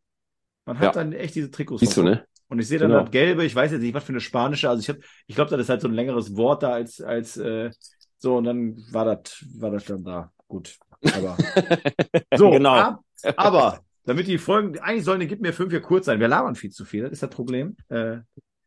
Man 0.65 0.77
hat 0.79 0.83
Ja. 0.85 0.91
dann 1.03 1.13
echt 1.13 1.35
diese 1.35 1.49
Trikots. 1.51 1.79
Siehst 1.81 1.97
du, 1.97 2.03
ne? 2.03 2.25
Und 2.49 2.59
ich 2.59 2.67
sehe 2.67 2.79
dann 2.79 2.89
Genau. 2.89 3.01
das 3.03 3.11
Gelbe, 3.11 3.45
ich 3.45 3.55
weiß 3.55 3.71
jetzt 3.71 3.81
nicht, 3.81 3.93
was 3.93 4.03
für 4.03 4.11
eine 4.11 4.19
spanische, 4.21 4.69
also 4.69 4.81
ich 4.81 4.89
habe, 4.89 4.99
ich 5.27 5.35
glaube, 5.35 5.49
das 5.51 5.61
ist 5.61 5.69
halt 5.69 5.81
so 5.81 5.87
ein 5.87 5.93
längeres 5.93 6.35
Wort 6.35 6.63
da 6.63 6.71
als, 6.73 6.99
als 7.01 7.37
äh, 7.37 7.71
so, 8.17 8.37
und 8.37 8.43
dann 8.43 8.77
war 8.91 9.05
das, 9.05 9.43
war 9.57 9.71
das 9.71 9.85
dann 9.85 10.03
da. 10.03 10.31
Gut. 10.47 10.77
Aber 11.15 11.37
so, 12.35 12.51
Genau. 12.51 12.73
ab, 12.75 12.99
aber 13.37 13.79
damit 14.05 14.27
die 14.27 14.37
Folgen, 14.37 14.77
eigentlich 14.79 15.05
sollen 15.05 15.19
die 15.21 15.27
Gib 15.27 15.41
mir 15.41 15.53
fünf 15.53 15.71
hier 15.71 15.81
kurz 15.81 16.05
sein. 16.07 16.19
Wir 16.19 16.27
labern 16.27 16.55
viel 16.55 16.71
zu 16.71 16.85
viel, 16.85 17.03
das 17.03 17.13
ist 17.13 17.23
das 17.23 17.29
Problem. 17.29 17.77
Äh, 17.89 18.17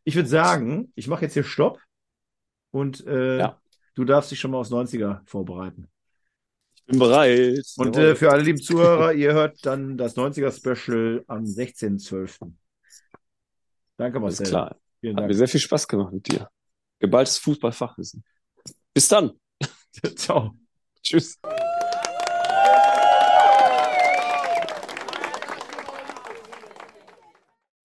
ich 0.04 0.16
würde 0.16 0.28
sagen, 0.28 0.92
ich 0.94 1.07
mache 1.09 1.22
jetzt 1.22 1.35
hier 1.35 1.44
Stopp 1.44 1.78
und 2.72 3.07
äh, 3.07 3.38
Ja. 3.38 3.61
du 3.94 4.04
darfst 4.04 4.30
dich 4.30 4.40
schon 4.40 4.50
mal 4.50 4.59
aufs 4.59 4.70
90er 4.70 5.20
vorbereiten. 5.26 5.88
Bin 6.87 6.99
bereit. 6.99 7.64
Und 7.77 7.97
äh, 7.97 8.14
für 8.14 8.31
alle 8.31 8.42
lieben 8.42 8.61
Zuhörer, 8.61 9.12
ihr 9.12 9.33
hört 9.33 9.64
dann 9.64 9.97
das 9.97 10.16
90er 10.16 10.53
Special 10.53 11.25
am 11.29 11.44
16.12. 11.44 12.53
Danke, 13.97 14.18
Alles 14.18 14.38
Marcel. 14.38 14.47
klar. 14.47 14.77
Vielen 15.01 15.16
Hat 15.16 15.23
mir 15.23 15.29
Dank. 15.29 15.38
sehr 15.38 15.49
viel 15.49 15.61
Spaß 15.61 15.88
gemacht 15.88 16.12
mit 16.12 16.29
dir. 16.31 16.49
Geballtes 16.99 17.38
Fußballfachwissen. 17.38 18.25
Bis 18.92 19.09
dann. 19.09 19.33
Ciao. 20.16 20.55
Tschüss. 21.03 21.38